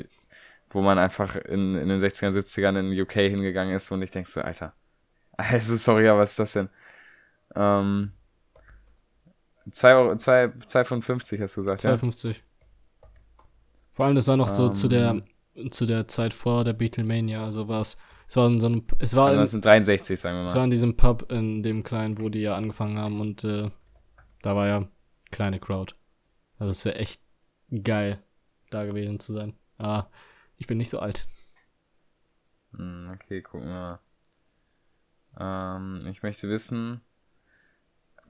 [0.70, 4.28] wo man einfach in, in den 60ern, 70ern in UK hingegangen ist und ich denk
[4.28, 4.72] so, Alter.
[5.38, 6.68] Also, sorry, aber was ist das denn?
[7.54, 8.12] Ähm,
[9.70, 11.92] 2 Euro, 2, 2,50 hast du gesagt, ja?
[11.94, 12.36] 2,50.
[13.92, 14.72] Vor allem, das war noch so Ähm.
[14.74, 15.22] zu der
[15.70, 17.96] zu der Zeit vor der Beatlemania, also war es,
[18.28, 20.52] es war in so einem, es war Also in, das sind 63, sagen wir Es
[20.52, 20.58] mal.
[20.58, 23.70] war in diesem Pub, in dem kleinen, wo die ja angefangen haben und äh,
[24.42, 24.88] da war ja
[25.30, 25.94] kleine Crowd.
[26.58, 27.20] Also es wäre echt
[27.82, 28.22] geil,
[28.70, 29.54] da gewesen zu sein.
[29.78, 30.06] Ah,
[30.56, 31.28] ich bin nicht so alt.
[32.72, 34.00] Hm, okay, gucken wir
[35.38, 35.76] mal.
[35.78, 37.02] Ähm, ich möchte wissen,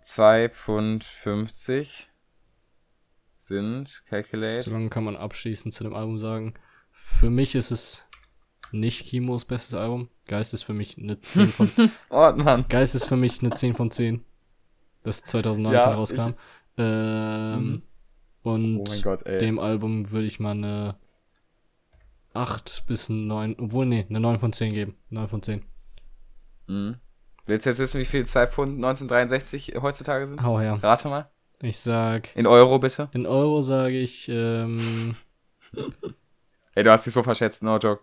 [0.01, 2.09] 2 Pfund 50
[3.35, 6.55] sind, calculate, So lange kann man abschließend zu dem Album sagen.
[6.91, 8.07] Für mich ist es
[8.73, 10.09] nicht Kimos bestes Album.
[10.27, 11.71] Geist ist für mich eine 10 von
[12.09, 12.65] Ordmann.
[12.69, 14.25] Geist ist für mich eine 10 von 10.
[15.03, 16.31] das 2019 Ja, rauskam.
[16.79, 17.83] Ähm, Mhm.
[18.43, 20.95] Und Oh Gott, dem Album würde ich mal eine
[22.35, 24.95] 8 bis 9, obwohl, nee, eine 9 von 10 geben.
[25.11, 25.63] 9 von 10.
[26.69, 26.97] Mhm.
[27.47, 30.43] Willst du jetzt wissen, wie viel zwei Pfund 1963 heutzutage sind?
[30.43, 30.79] Hau her.
[30.83, 31.31] Rate mal.
[31.63, 33.09] Ich sag, In Euro bitte.
[33.13, 35.17] in Euro sage ich, ähm,
[36.75, 38.03] Ey, du hast dich so verschätzt, no joke.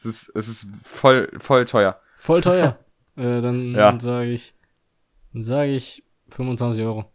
[0.00, 2.00] Es ist, es ist voll, voll teuer.
[2.16, 2.78] voll teuer.
[3.16, 3.98] äh, dann Ja.
[4.00, 4.54] sage ich,
[5.34, 7.12] dann sage ich 25 Euro.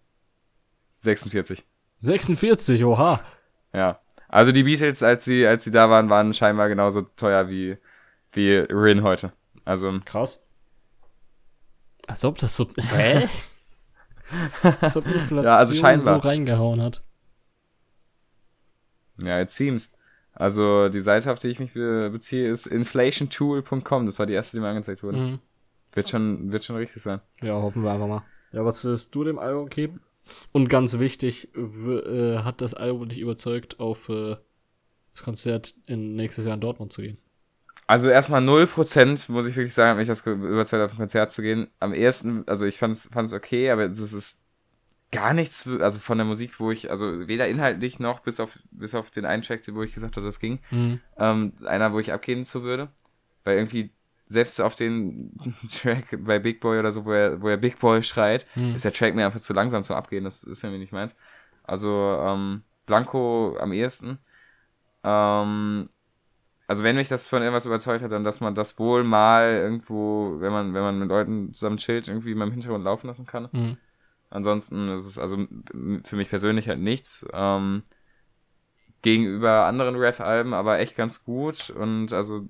[0.91, 1.63] 46.
[1.99, 3.19] 46, oha.
[3.73, 3.99] Ja.
[4.27, 7.77] Also die Beatles, als sie, als sie da waren, waren scheinbar genauso teuer wie,
[8.33, 9.33] wie Rin heute.
[9.63, 10.45] Also, Krass.
[12.07, 12.69] Als ob das so.
[12.77, 13.27] Hä?
[14.81, 16.21] Als ob Inflation Ja, also scheinbar.
[16.21, 17.03] so reingehauen hat.
[19.17, 19.91] ja, it seems.
[20.35, 24.05] Also die Seite, auf die ich mich be beziehe, ist inflationtool.com.
[24.05, 25.17] Das war die erste, die mir angezeigt wurde.
[25.17, 25.39] Mhm.
[25.93, 27.21] Wird schon, wird schon richtig sein.
[27.41, 28.23] Ja, hoffen wir einfach mal.
[28.51, 30.01] Ja, was würdest du dem Album geben?
[30.51, 34.35] Und ganz wichtig, äh, hat das Album dich überzeugt, auf äh,
[35.13, 37.17] das Konzert in nächstes Jahr in Dortmund zu gehen?
[37.87, 41.43] Also erstmal 0%, muss ich wirklich sagen, hat mich das überzeugt, auf ein Konzert zu
[41.43, 41.67] gehen.
[41.79, 44.41] Am ersten, also ich fand es okay, aber das ist
[45.11, 48.95] gar nichts, also von der Musik, wo ich, also weder inhaltlich noch bis auf, bis
[48.95, 50.99] auf den einen Track, wo ich gesagt habe, das ging, Mhm.
[51.17, 52.89] ähm, einer, wo ich abgehen zu würde.
[53.43, 53.91] Weil irgendwie,
[54.27, 55.37] selbst auf den
[55.71, 58.73] Track bei Big Boy oder so, wo er, wo er Big Boy schreit, Mhm.
[58.75, 60.23] ist der Track mir einfach zu langsam zum Abgehen.
[60.23, 61.15] Das ist irgendwie nicht meins.
[61.63, 64.19] Also, ähm, Blanco am ehesten.
[65.03, 65.89] Ähm,
[66.67, 70.37] also wenn mich das von irgendwas überzeugt hat, dann, dass man das wohl mal irgendwo,
[70.39, 73.49] wenn man, wenn man mit Leuten zusammen chillt, irgendwie mal im Hintergrund laufen lassen kann.
[73.51, 73.77] Mhm.
[74.35, 75.47] Ansonsten ist es also
[76.03, 77.25] für mich persönlich halt nichts.
[77.31, 77.83] Ähm,
[79.01, 81.69] gegenüber anderen Rap-Alben aber echt ganz gut.
[81.69, 82.49] Und also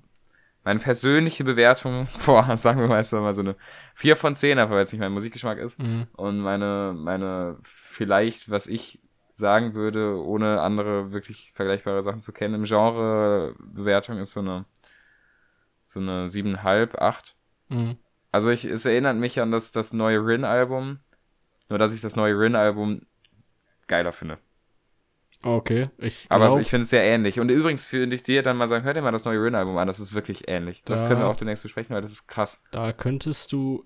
[0.64, 3.54] meine persönliche Bewertung, boah, sagen wir mal, ist mal so eine
[3.94, 5.78] 4 von 10, einfach weil es nicht mein Musikgeschmack ist.
[5.78, 6.08] Mhm.
[6.16, 9.00] Und meine, meine, vielleicht, was ich
[9.32, 14.64] sagen würde, ohne andere wirklich vergleichbare Sachen zu kennen, im Genre Bewertung ist so eine,
[15.84, 17.36] so eine 7,5, 8.
[17.68, 17.96] Mhm.
[18.32, 20.98] Also ich, es erinnert mich an das, das neue Rin-Album,
[21.68, 23.02] nur dass ich das neue Rin-Album
[23.88, 24.38] geiler finde.
[25.42, 27.38] Okay, ich Aber glaub, ich finde es sehr ähnlich.
[27.38, 29.86] Und übrigens würde ich dir dann mal sagen, hör dir mal das neue Rin-Album an,
[29.86, 30.82] das ist wirklich ähnlich.
[30.84, 32.62] Das Da- können wir auch demnächst besprechen, weil das ist krass.
[32.72, 33.84] da könntest du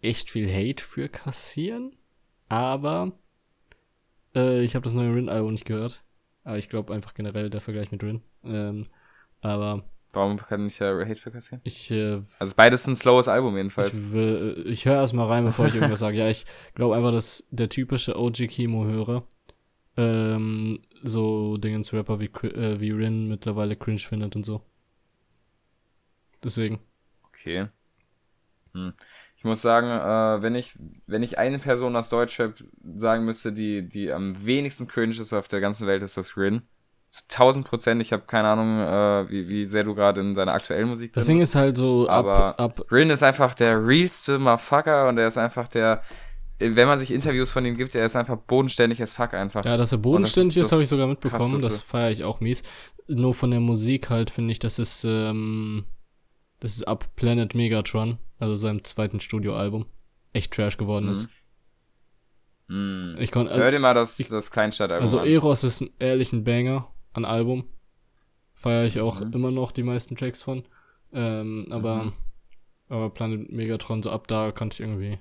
[0.00, 1.96] echt viel Hate für kassieren,
[2.48, 3.12] aber
[4.34, 6.04] äh, ich habe das neue Rin-Album nicht gehört.
[6.44, 8.22] Aber ich glaube einfach generell der Vergleich mit Rin.
[8.44, 8.86] Ähm,
[9.40, 9.84] aber
[10.16, 11.60] Warum kann ich da Hate für kassieren?
[11.62, 13.92] ich äh, Also beides ein slowes Album jedenfalls.
[13.92, 16.16] Ich, will, ich höre erstmal rein, bevor ich irgendwas sage.
[16.16, 19.24] Ja, ich glaube einfach, dass der typische OG Kimo-Hörer
[19.98, 24.62] ähm, so Dingens-Rapper wie, äh, wie Rin mittlerweile cringe findet und so.
[26.42, 26.78] Deswegen.
[27.28, 27.66] Okay.
[28.72, 28.94] Hm.
[29.36, 32.64] Ich muss sagen, äh, wenn ich, wenn ich eine Person aus Deutschrap
[32.96, 36.62] sagen müsste, die, die am wenigsten cringe ist auf der ganzen Welt, ist das Rin.
[37.16, 38.02] Zu 1000 Prozent.
[38.02, 41.24] Ich habe keine Ahnung, äh, wie, wie sehr du gerade in seiner aktuellen Musik Das
[41.26, 41.52] drin Ding bist.
[41.52, 42.92] ist halt so Aber- ab, ab.
[42.92, 46.02] Rin ist einfach der realste Motherfucker und er ist einfach der,
[46.58, 49.64] wenn man sich Interviews von ihm gibt, er ist einfach bodenständig as fuck einfach.
[49.64, 51.50] Ja, dass er bodenständig das ist ist, habe das ich sogar mitbekommen.
[51.52, 51.68] Krasseste.
[51.68, 52.62] Das feiere ich auch mies.
[53.08, 55.84] Nur von der Musik halt finde ich, das ist, ähm,
[56.60, 59.84] das ist ab Planet Megatron, also seinem zweiten Studioalbum,
[60.32, 61.12] echt trash geworden Mhm.
[61.12, 61.28] ist.
[62.68, 63.16] Hm.
[63.20, 65.26] Ich konnte, Hör dir mal das, ich- das Kleinstadtalbum Also an.
[65.26, 67.64] Eros ist ein ehrlich ein Banger an Album.
[68.54, 69.32] Feiere ich auch Mhm.
[69.32, 70.64] immer noch die meisten Tracks von.
[71.12, 72.12] Ähm, aber, Mhm.
[72.88, 75.18] aber Planet Megatron, so ab da konnte ich irgendwie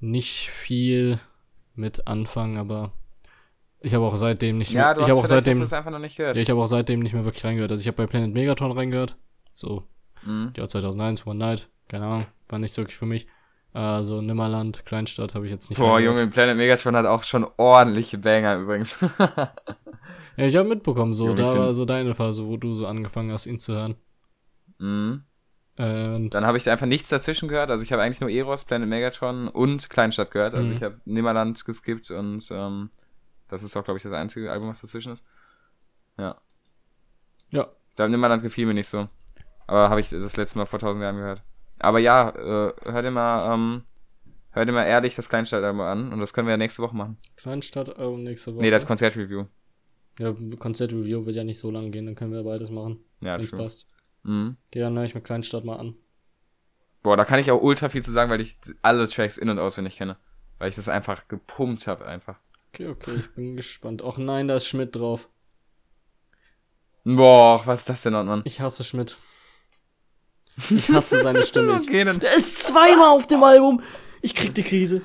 [0.00, 1.18] nicht viel
[1.74, 2.92] mit anfangen, aber
[3.80, 5.02] ich habe auch seitdem nicht ja, mehr.
[5.04, 5.52] Ich habe auch seitdem.
[5.52, 6.36] hast du es einfach noch nicht gehört.
[6.36, 7.70] Ja, ich habe auch seitdem nicht mehr wirklich reingehört.
[7.70, 9.16] Also ich habe bei Planet Megatron reingehört.
[9.54, 9.84] So,
[10.24, 10.52] Mhm.
[10.56, 11.68] Jahr 2001, One Night.
[11.88, 12.26] Keine Ahnung.
[12.48, 13.26] War nicht wirklich für mich.
[13.74, 16.00] Also Nimmerland, Kleinstadt habe ich jetzt nicht Boah.
[16.00, 18.98] Junge, Planet Megatron hat auch schon ordentliche Banger übrigens.
[20.36, 23.32] Ja, ich habe mitbekommen, so, Junge, da war so deine Phase, wo du so angefangen
[23.32, 23.96] hast, ihn zu hören.
[24.78, 25.24] mhm.
[25.76, 27.70] Und Dann habe ich einfach nichts dazwischen gehört.
[27.72, 30.54] Also ich habe eigentlich nur Eros, Planet Megatron und Kleinstadt gehört.
[30.54, 30.76] Also Mhm.
[30.76, 32.90] ich habe Nimmerland geskippt und ähm,
[33.48, 35.26] das ist auch, glaube ich, das einzige Album, was dazwischen ist.
[36.18, 36.36] Ja.
[37.50, 39.06] ja, Da Nimmerland gefiel mir nicht so.
[39.66, 41.42] Aber habe ich das letzte Mal vor tausend Jahren gehört.
[41.78, 43.82] Aber ja, äh, hör dir mal, ähm,
[44.50, 47.18] hör dir mal ehrlich das Kleinstadtalbum an und das können wir ja nächste Woche machen.
[47.36, 48.62] Kleinstadt-Album nächste Woche.
[48.62, 49.46] Nee, das Konzertreview.
[50.18, 53.50] Ja, Konzertreview wird ja nicht so lange gehen, dann können wir beides machen, Ja, wenn's
[53.50, 53.62] true.
[53.62, 53.86] passt.
[54.24, 54.56] Mhm.
[54.68, 55.94] Okay, dann ich mir Kleinstadt mal an.
[57.02, 59.58] Boah, da kann ich auch ultra viel zu sagen, weil ich alle Tracks in- und
[59.58, 60.16] auswendig kenne.
[60.58, 62.36] Weil ich das einfach gepumpt habe, einfach.
[62.72, 64.02] Okay, okay, ich bin gespannt.
[64.02, 65.28] Och nein, da ist Schmidt drauf.
[67.04, 68.42] Boah, was ist das denn, Mann?
[68.44, 69.18] Ich hasse Schmidt.
[70.70, 71.74] Ich hasse seine Stimme.
[71.80, 73.80] Okay, der ist zweimal auf dem Album.
[74.22, 75.02] Ich krieg die Krise.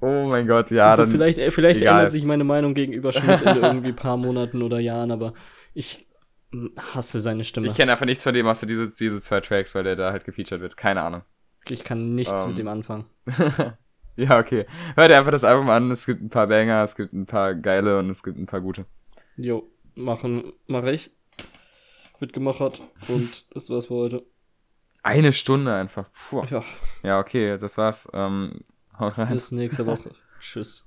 [0.00, 0.88] Oh mein Gott, ja.
[0.88, 1.94] also dann, vielleicht äh, vielleicht egal.
[1.94, 5.32] ändert sich meine Meinung gegenüber Schmidt in irgendwie ein paar Monaten oder Jahren, aber
[5.74, 6.08] ich
[6.50, 7.68] mm, hasse seine Stimme.
[7.68, 10.24] ich kenne einfach nichts von dem, außer diese, diese zwei Tracks, weil der da halt
[10.24, 10.76] gefeatured wird.
[10.76, 11.22] Keine Ahnung.
[11.68, 12.48] Ich kann nichts Ähm.
[12.48, 13.04] mit dem anfangen.
[14.16, 14.66] ja, okay.
[14.96, 15.92] Hör dir einfach das Album an.
[15.92, 18.60] Es gibt ein paar Banger, es gibt ein paar geile und es gibt ein paar
[18.60, 18.86] gute.
[19.36, 21.12] Jo, machen, mach ich.
[22.22, 24.24] Wird gemacht und das war's für heute.
[25.02, 26.08] Eine Stunde einfach.
[26.12, 26.44] Puh.
[26.48, 26.62] Ja,
[27.02, 28.08] Ja, okay, das war's.
[28.12, 28.60] Ähm,
[28.96, 29.30] haut rein.
[29.30, 30.12] bis nächste Woche.
[30.40, 30.86] Tschüss.